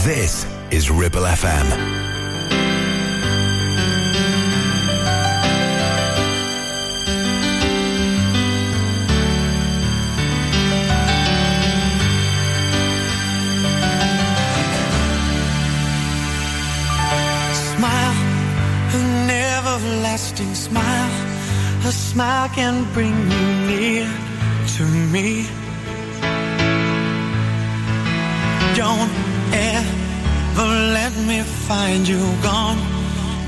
[0.03, 1.97] This is Ribble FM.
[21.91, 24.28] smile can bring you near
[25.11, 25.45] me.
[28.75, 29.11] Don't
[29.51, 32.77] ever let me find you gone,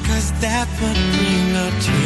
[0.06, 2.01] cause that would bring a tear.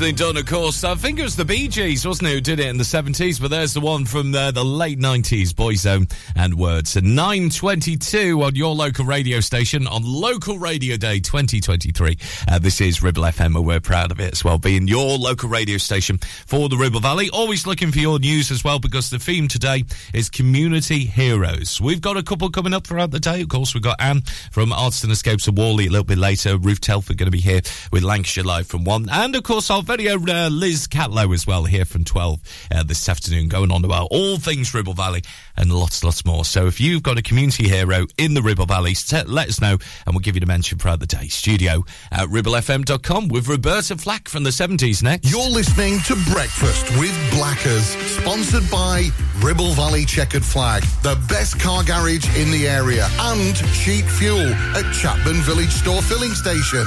[0.00, 2.58] Originally done, of course, I think it was the Bee Gees, wasn't it, who did
[2.58, 6.54] it in the 70s, but there's the one from uh, the late 90s, Boyzone and
[6.54, 6.96] Words.
[6.96, 12.16] At 9.22 on your local radio station on Local Radio Day 2023.
[12.48, 15.50] Uh, this is Ribble FM, and we're proud of it as well, being your local
[15.50, 17.28] radio station for the Ribble Valley.
[17.28, 21.78] Always looking for your news as well, because the theme today is Community Heroes.
[21.78, 23.42] We've got a couple coming up throughout the day.
[23.42, 26.56] Of course, we've got Anne from Artisan Escapes of Whalley a little bit later.
[26.56, 27.60] Ruth Telford going to be here
[27.92, 29.10] with Lancashire Live from 1.
[29.10, 32.40] And, of course, our own uh, Liz Catlow as well here from 12
[32.72, 35.22] uh, this afternoon, going on about all things Ribble Valley
[35.56, 36.44] and lots, lots more.
[36.44, 38.94] So if you've got a community hero in the Ribble Valley,
[39.26, 41.26] let us know and we'll give you the mention throughout the day.
[41.26, 45.30] Studio at ribblefm.com with Roberta Flack from the 70s next.
[45.30, 47.88] You're listening to Breakfast with Blackers,
[48.18, 49.08] sponsored by
[49.40, 54.46] Ribble Valley Checkered Flag, the best car garage in the area, and cheap fuel
[54.76, 56.86] at Chatburn Village Store Filling Station.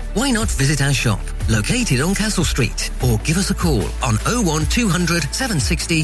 [0.13, 4.19] Why not visit our shop, located on Castle Street, or give us a call on
[4.27, 6.03] 01200 760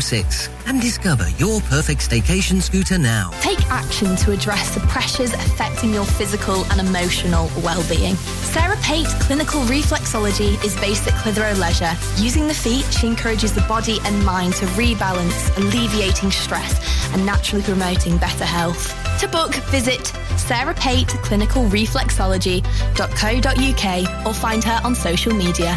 [0.00, 3.32] 006 and discover your perfect staycation scooter now.
[3.40, 8.14] Take action to address the pressures affecting your physical and emotional well-being.
[8.54, 11.96] Sarah Pate Clinical Reflexology is based at Clitheroe Leisure.
[12.18, 16.78] Using the feet, she encourages the body and mind to rebalance, alleviating stress
[17.12, 18.94] and naturally promoting better health.
[19.20, 20.74] To book, visit Sarah
[23.42, 25.76] Pate or find her on social media.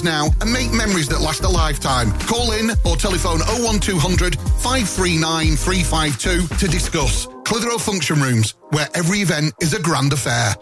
[0.03, 2.11] now and make memories that last a lifetime.
[2.21, 7.27] Call in or telephone 01200 539 352 to discuss.
[7.45, 10.55] Clitheroe Function Rooms, where every event is a grand affair.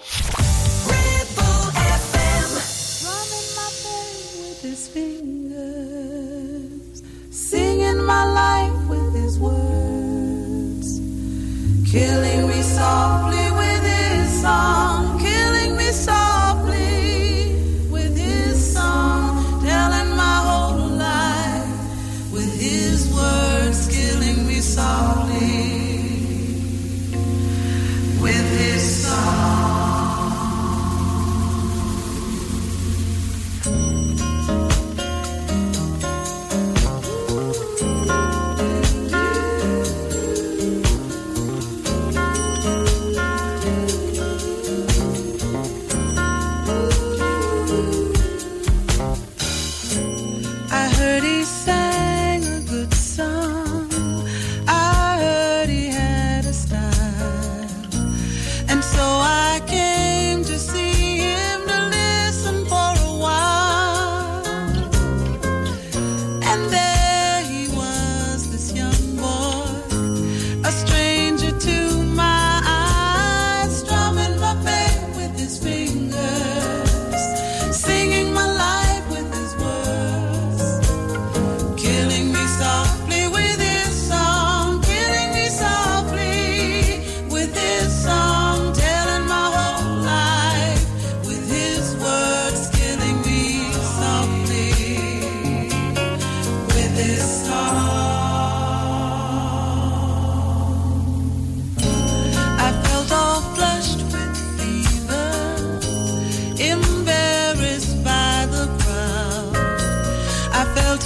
[4.59, 6.24] with his fingers,
[7.32, 11.00] singing my life with his words,
[11.92, 14.78] killing me softly with his song,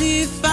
[0.03, 0.52] I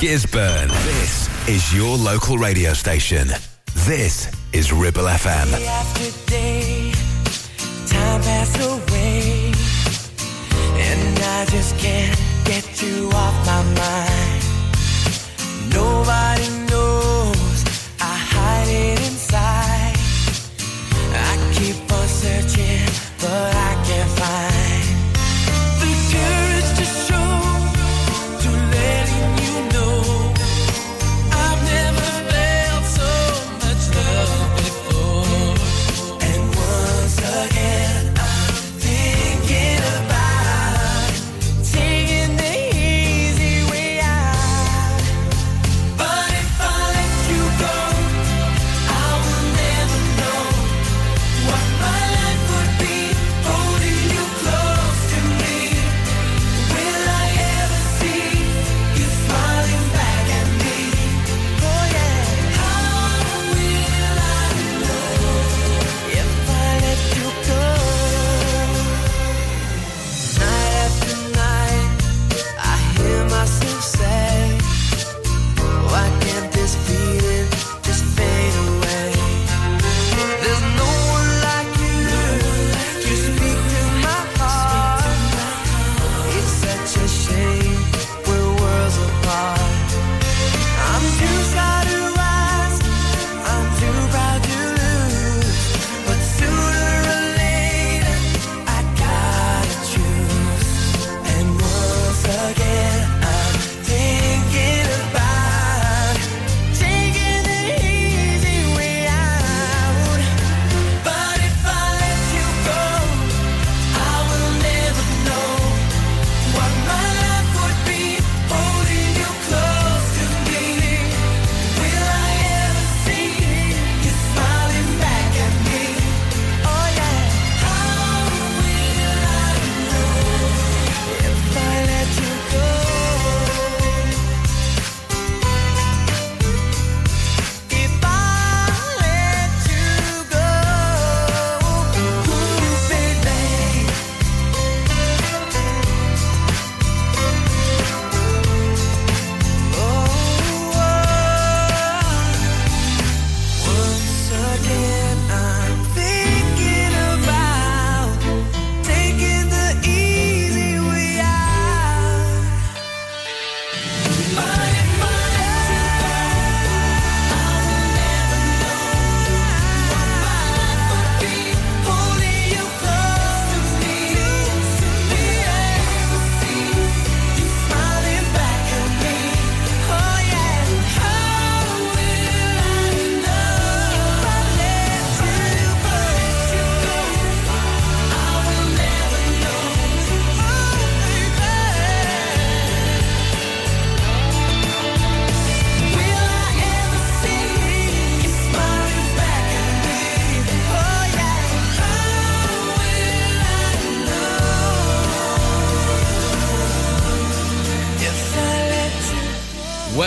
[0.00, 0.68] Gisburn.
[0.84, 3.26] This is your local radio station.
[3.84, 5.50] This is Ribble FM.
[5.50, 6.92] Day after day,
[7.88, 8.22] time
[8.60, 9.52] away,
[10.78, 12.27] and I just can't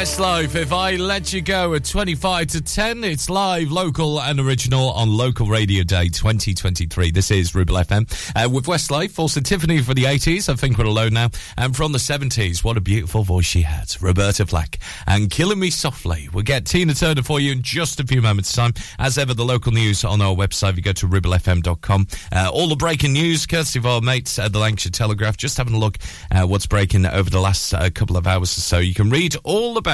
[0.02, 4.90] Westlife, if I let you go at 25 to 10, it's live, local, and original
[4.94, 7.12] on Local Radio Day 2023.
[7.12, 8.10] This is Ribble FM.
[8.36, 11.92] Uh, with Westlife, also Tiffany for the 80s, I think we're alone now, and from
[11.92, 16.30] the 70s, what a beautiful voice she had, Roberta Flack, and Killing Me Softly.
[16.34, 18.74] We'll get Tina Turner for you in just a few moments' time.
[18.98, 22.08] As ever, the local news on our website, if you go to ribblefm.com.
[22.32, 25.76] Uh, all the breaking news, courtesy of our mates at the Lancashire Telegraph, just having
[25.76, 26.00] a look
[26.32, 28.80] at what's breaking over the last uh, couple of hours or so.
[28.80, 29.91] You can read all about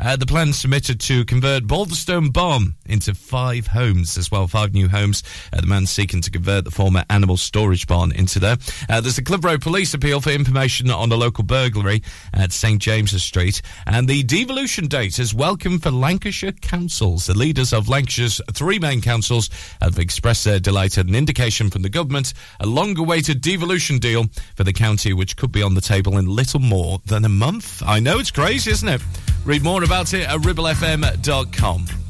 [0.00, 4.88] uh, the plans submitted to convert Balderstone Barn into five homes as well, five new
[4.88, 5.22] homes.
[5.52, 8.56] Uh, the man seeking to convert the former animal storage barn into there.
[8.88, 12.02] Uh, there's a Clitheroe police appeal for information on a local burglary
[12.34, 17.26] at St James's Street, and the devolution date is welcome for Lancashire councils.
[17.26, 21.82] The leaders of Lancashire's three main councils have expressed their delight at an indication from
[21.82, 26.18] the government, a long-awaited devolution deal for the county, which could be on the table
[26.18, 27.82] in little more than a month.
[27.86, 29.02] I know it's crazy, isn't it?
[29.44, 32.09] Read more about it at ribblefm.com.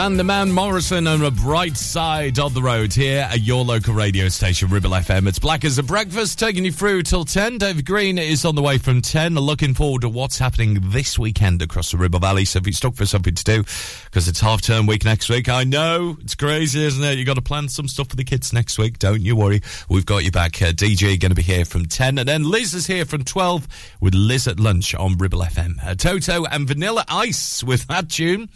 [0.00, 3.92] Van der Man Morrison on a bright side of the road here at your local
[3.92, 5.28] radio station, Ribble FM.
[5.28, 7.58] It's Black as a Breakfast, taking you through till 10.
[7.58, 9.34] David Green is on the way from 10.
[9.34, 12.46] Looking forward to what's happening this weekend across the Ribble Valley.
[12.46, 13.62] So if you're stuck for something to do,
[14.04, 17.18] because it's half term week next week, I know it's crazy, isn't it?
[17.18, 18.98] You've got to plan some stuff for the kids next week.
[18.98, 19.60] Don't you worry.
[19.90, 20.62] We've got you back.
[20.62, 22.16] Uh, DJ going to be here from 10.
[22.16, 23.68] And then Liz is here from 12
[24.00, 25.74] with Liz at lunch on Ribble FM.
[25.86, 28.48] Uh, Toto and Vanilla Ice with that tune.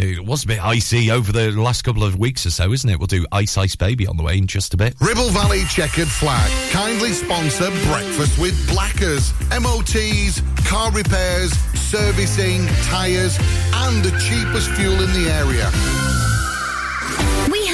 [0.00, 2.98] It was a bit icy over the last couple of weeks or so, isn't it?
[2.98, 4.94] We'll do Ice Ice Baby on the way in just a bit.
[5.00, 13.36] Ribble Valley Checkered Flag kindly sponsor Breakfast with Blackers, MOTs, car repairs, servicing, tyres,
[13.74, 16.07] and the cheapest fuel in the area.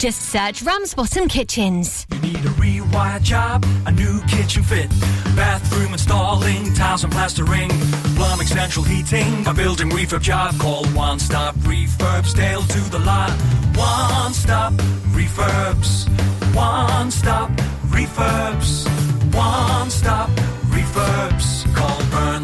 [0.00, 2.06] Just search Ramsbottom Kitchens.
[2.10, 4.88] You Need a DIY job, a new kitchen fit.
[5.36, 7.68] Bathroom installing, tiles and plastering.
[8.16, 10.58] Plumbing, central heating, a building refurb job.
[10.58, 13.30] Call One Stop Refurbs, Dale to the lot.
[13.76, 14.72] One Stop
[15.12, 16.08] Refurbs.
[16.54, 17.50] One Stop
[17.92, 18.88] Refurbs.
[19.34, 20.30] One Stop
[20.70, 21.76] Refurbs.
[21.76, 21.99] Call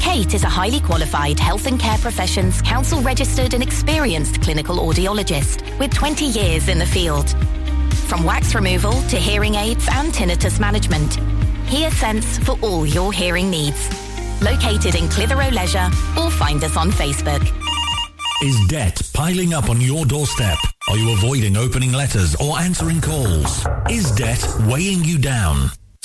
[0.00, 5.78] Kate is a highly qualified health and care professions, council registered and experienced clinical audiologist
[5.78, 7.30] with 20 years in the field.
[8.06, 11.18] From wax removal to hearing aids and tinnitus management.
[11.66, 13.88] HearSense for all your hearing needs.
[14.40, 17.42] Located in Clitheroe Leisure or find us on Facebook.
[18.42, 20.58] Is debt piling up on your doorstep?
[20.88, 23.66] Are you avoiding opening letters or answering calls?
[23.90, 25.70] Is debt weighing you down?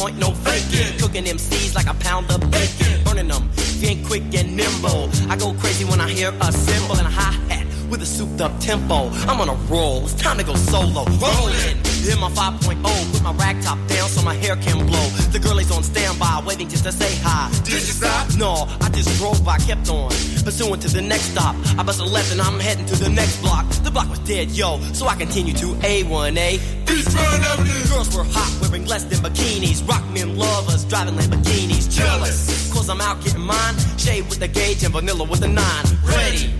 [0.00, 0.98] point, no faking.
[0.98, 3.04] Cooking MCs like a pound of bacon.
[3.04, 5.10] Burning them, being quick and nimble.
[5.28, 8.40] I go crazy when I hear a cymbal and a hi hat with a souped
[8.40, 9.10] up tempo.
[9.28, 11.04] I'm on a roll, it's time to go solo.
[11.04, 11.79] Rolling.
[12.00, 15.06] Hit my 5.0, put my rag top down so my hair can blow.
[15.32, 17.50] The girl is on standby, waiting just to say hi.
[17.64, 18.34] Did you stop?
[18.36, 20.08] No, I just drove by, kept on.
[20.42, 21.54] Pursuing to the next stop.
[21.78, 23.68] I bust a left and I'm heading to the next block.
[23.84, 26.58] The block was dead, yo, so I continue to A1A.
[26.86, 27.88] Beachfront Avenue.
[27.88, 29.86] Girls were hot, wearing less than bikinis.
[29.86, 31.94] Rock men lovers, driving Lamborghinis.
[31.94, 33.74] Jealous, cause I'm out getting mine.
[33.98, 35.84] Shade with the gauge and vanilla with the nine.
[36.04, 36.59] Ready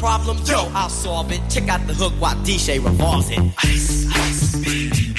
[0.00, 0.38] problem?
[0.46, 1.42] Yo, I'll solve it.
[1.50, 3.38] Check out the hook while DJ revolves it.
[3.62, 5.12] Ice, ice, baby.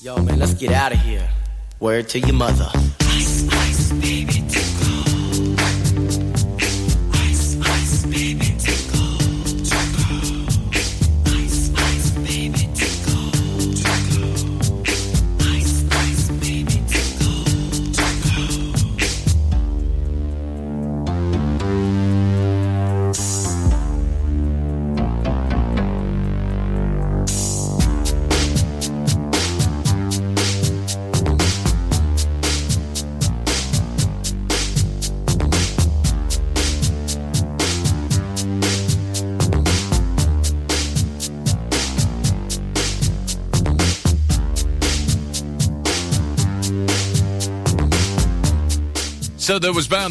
[0.00, 1.28] Yo, man, let's get out of here.
[1.78, 2.72] Word to your mother.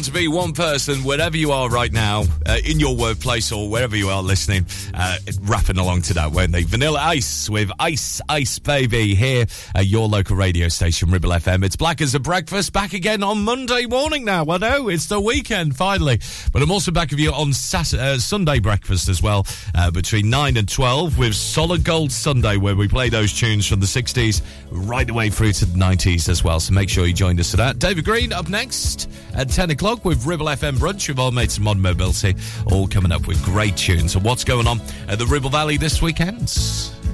[0.02, 3.94] To be one person, wherever you are right now, uh, in your workplace or wherever
[3.94, 6.62] you are listening, uh, rapping along to that, weren't they?
[6.62, 11.64] Vanilla Ice with Ice Ice Baby here at your local radio station, Ribble FM.
[11.64, 14.44] It's Black as a Breakfast, back again on Monday morning now.
[14.48, 16.20] I know, it's the weekend finally.
[16.52, 20.28] But I'm also back with you on Saturday, uh, Sunday breakfast as well, uh, between
[20.28, 24.42] 9 and 12 with Solid Gold Sunday, where we play those tunes from the 60s
[24.70, 26.60] right the way through to the 90s as well.
[26.60, 27.78] So make sure you join us for that.
[27.78, 31.82] David Green up next at 10 o'clock with Ribble FM Brunch with our mates Modern
[31.82, 32.34] Mobility,
[32.70, 34.14] all coming up with great tunes.
[34.14, 36.52] And what's going on at the Ribble Valley this weekend?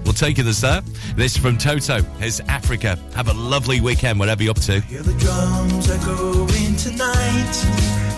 [0.05, 0.81] We'll take you this there.
[1.17, 2.00] This from Toto.
[2.18, 2.99] It's Africa.
[3.15, 4.81] Have a lovely weekend, whatever you're up to.
[4.81, 8.18] Hear the drums echoing tonight.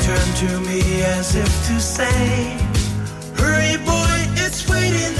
[0.00, 2.56] Turned to me as if to say,
[3.36, 5.19] Hurry, boy, it's waiting